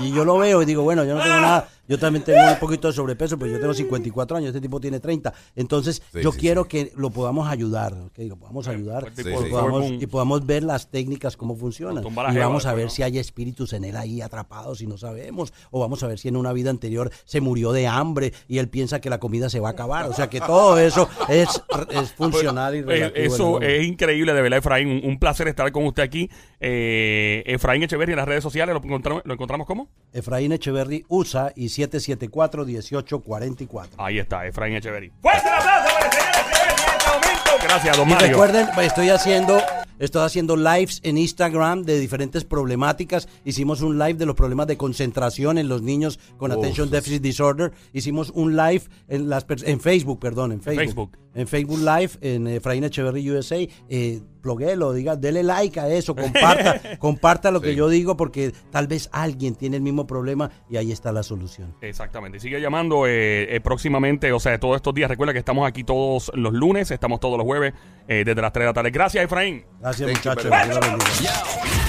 Y 0.00 0.12
yo 0.12 0.24
lo 0.24 0.38
veo 0.38 0.62
y 0.62 0.64
digo, 0.64 0.82
bueno, 0.82 1.04
yo 1.04 1.14
no 1.14 1.22
tengo 1.22 1.40
nada, 1.40 1.68
yo 1.88 1.98
también 1.98 2.24
tengo 2.24 2.40
un 2.52 2.58
poquito 2.58 2.88
de 2.88 2.94
sobrepeso, 2.94 3.38
pero 3.38 3.50
yo 3.52 3.60
tengo 3.60 3.74
54 3.74 4.36
años, 4.36 4.48
este 4.48 4.60
tipo 4.60 4.80
tiene 4.80 5.00
30. 5.00 5.32
Entonces, 5.56 6.02
Sí, 6.12 6.20
yo 6.22 6.32
sí, 6.32 6.38
quiero 6.38 6.62
sí. 6.64 6.68
que 6.68 6.92
lo 6.96 7.10
podamos 7.10 7.48
ayudar, 7.48 7.92
¿ok? 7.94 8.18
Lo 8.28 8.36
podamos 8.36 8.68
ayudar 8.68 9.12
podamos, 9.50 9.90
y 9.90 10.06
podamos 10.06 10.46
ver 10.46 10.62
las 10.62 10.90
técnicas, 10.90 11.36
cómo 11.36 11.56
funcionan. 11.56 12.04
Y 12.04 12.38
vamos 12.38 12.66
a 12.66 12.74
ver 12.74 12.86
¿no? 12.86 12.90
si 12.90 13.02
hay 13.02 13.18
espíritus 13.18 13.72
en 13.72 13.84
él 13.84 13.96
ahí 13.96 14.20
atrapados 14.20 14.80
y 14.80 14.86
no 14.86 14.96
sabemos. 14.96 15.52
O 15.70 15.80
vamos 15.80 16.02
a 16.02 16.06
ver 16.06 16.18
si 16.18 16.28
en 16.28 16.36
una 16.36 16.52
vida 16.52 16.70
anterior 16.70 17.10
se 17.24 17.40
murió 17.40 17.72
de 17.72 17.86
hambre 17.86 18.32
y 18.48 18.58
él 18.58 18.68
piensa 18.68 19.00
que 19.00 19.10
la 19.10 19.18
comida 19.18 19.48
se 19.50 19.60
va 19.60 19.68
a 19.68 19.72
acabar. 19.72 20.06
O 20.06 20.12
sea, 20.12 20.28
que 20.30 20.40
todo 20.40 20.78
eso 20.78 21.08
es, 21.28 21.48
es 21.90 22.12
funcional 22.12 22.74
y 22.76 22.78
Eh, 22.84 22.86
relativo. 22.86 23.34
Eso 23.34 23.60
¿no? 23.60 23.66
es 23.66 23.84
increíble, 23.84 24.32
de 24.34 24.42
verdad, 24.42 24.58
Efraín. 24.58 24.88
Un, 24.88 25.00
un 25.04 25.18
placer 25.18 25.48
estar 25.48 25.70
con 25.72 25.84
usted 25.86 26.02
aquí. 26.02 26.30
Eh, 26.60 27.42
Efraín 27.46 27.82
Echeverri 27.82 28.12
en 28.12 28.18
las 28.18 28.28
redes 28.28 28.42
sociales, 28.42 28.74
¿lo 28.74 28.82
encontramos, 28.82 29.22
¿lo 29.24 29.34
encontramos 29.34 29.66
cómo? 29.66 29.88
Efraín 30.12 30.52
Echeverry 30.52 31.04
USA 31.08 31.52
y 31.56 31.68
774-1844. 31.78 33.88
Ahí 33.98 34.18
está, 34.18 34.46
Efraín 34.46 34.76
Echeverri. 34.76 35.12
¡Fuerte 35.20 35.48
el 35.48 35.54
aplauso 35.54 35.94
para 35.94 36.06
el 36.06 36.12
señor 36.12 36.28
Echeverri 36.28 36.72
en 36.72 36.78
este 36.96 37.10
momento! 37.10 37.50
Gracias, 37.62 37.96
don 37.96 38.08
Y 38.08 38.12
Mario. 38.12 38.28
recuerden, 38.28 38.68
estoy 38.82 39.08
haciendo, 39.10 39.60
estoy 39.98 40.22
haciendo 40.22 40.56
lives 40.56 41.00
en 41.02 41.18
Instagram 41.18 41.82
de 41.84 41.98
diferentes 41.98 42.44
problemáticas. 42.44 43.28
Hicimos 43.44 43.80
un 43.80 43.98
live 43.98 44.14
de 44.14 44.26
los 44.26 44.36
problemas 44.36 44.66
de 44.66 44.76
concentración 44.76 45.58
en 45.58 45.68
los 45.68 45.82
niños 45.82 46.18
con 46.36 46.52
Uf. 46.52 46.58
Attention 46.58 46.90
Deficit 46.90 47.22
Disorder. 47.22 47.72
Hicimos 47.92 48.30
un 48.30 48.56
live 48.56 48.82
en 49.08 49.28
las 49.28 49.46
en 49.64 49.80
Facebook, 49.80 50.20
perdón, 50.20 50.52
en 50.52 50.60
Facebook. 50.60 50.84
Facebook. 50.84 51.18
En 51.34 51.46
Facebook 51.46 51.80
Live, 51.80 52.10
en 52.20 52.46
Efraín 52.46 52.84
Echeverry 52.84 53.30
USA. 53.30 53.56
Eh, 53.88 54.20
bloguelo, 54.44 54.92
diga, 54.92 55.16
dele 55.16 55.42
like 55.42 55.80
a 55.80 55.88
eso, 55.88 56.14
comparta, 56.14 56.80
comparta 56.98 57.50
lo 57.50 57.60
que 57.60 57.74
yo 57.74 57.88
digo 57.88 58.16
porque 58.16 58.52
tal 58.70 58.86
vez 58.86 59.08
alguien 59.10 59.56
tiene 59.56 59.76
el 59.76 59.82
mismo 59.82 60.06
problema 60.06 60.50
y 60.70 60.76
ahí 60.76 60.92
está 60.92 61.10
la 61.10 61.22
solución. 61.22 61.74
Exactamente. 61.80 62.36
Y 62.36 62.40
sigue 62.40 62.60
llamando 62.60 63.06
eh, 63.06 63.56
eh, 63.56 63.60
próximamente, 63.60 64.32
o 64.32 64.38
sea, 64.38 64.58
todos 64.60 64.76
estos 64.76 64.94
días. 64.94 65.08
Recuerda 65.08 65.32
que 65.32 65.38
estamos 65.40 65.66
aquí 65.66 65.82
todos 65.82 66.30
los 66.34 66.52
lunes, 66.52 66.90
estamos 66.90 67.18
todos 67.18 67.38
los 67.38 67.44
jueves 67.44 67.72
eh, 68.06 68.22
desde 68.24 68.40
las 68.40 68.52
3 68.52 68.62
de 68.62 68.66
la 68.66 68.74
tarde. 68.74 68.90
Gracias, 68.90 69.24
Efraín. 69.24 69.64
Gracias 69.80 70.12
Thank 70.12 70.24
you 70.24 70.30
muchachos. 70.50 71.83